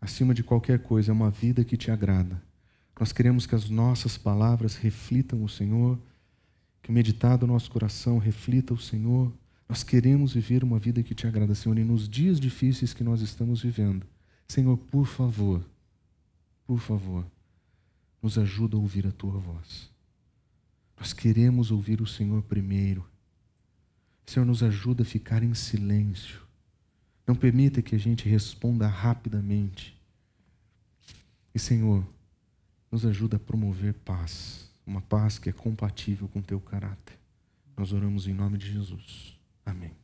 [0.00, 2.42] acima de qualquer coisa, é uma vida que te agrada.
[2.98, 5.98] Nós queremos que as nossas palavras reflitam o Senhor,
[6.82, 9.32] que o meditar do nosso coração reflita o Senhor.
[9.66, 13.22] Nós queremos viver uma vida que te agrada, Senhor, e nos dias difíceis que nós
[13.22, 14.06] estamos vivendo.
[14.46, 15.64] Senhor, por favor,
[16.66, 17.24] por favor,
[18.22, 19.90] nos ajuda a ouvir a tua voz.
[20.98, 23.08] Nós queremos ouvir o Senhor primeiro.
[24.26, 26.40] Senhor, nos ajuda a ficar em silêncio.
[27.26, 29.98] Não permita que a gente responda rapidamente.
[31.54, 32.06] E, Senhor,
[32.90, 37.18] nos ajuda a promover paz, uma paz que é compatível com o teu caráter.
[37.76, 39.38] Nós oramos em nome de Jesus.
[39.64, 39.99] Amém.